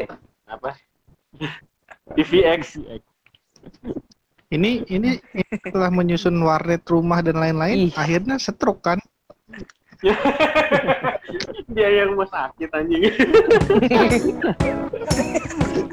apa 0.50 0.76
PVX 2.16 2.84
Ini 4.50 4.82
ini 4.90 5.22
setelah 5.62 5.94
menyusun 5.94 6.34
warnet 6.42 6.82
rumah 6.90 7.22
dan 7.22 7.38
lain-lain, 7.38 7.94
akhirnya 7.94 8.42
setruk 8.42 8.82
kan? 8.82 8.98
Biaya 11.76 12.08
rumah 12.08 12.32
sakit 12.32 12.72
anjing. 12.72 13.04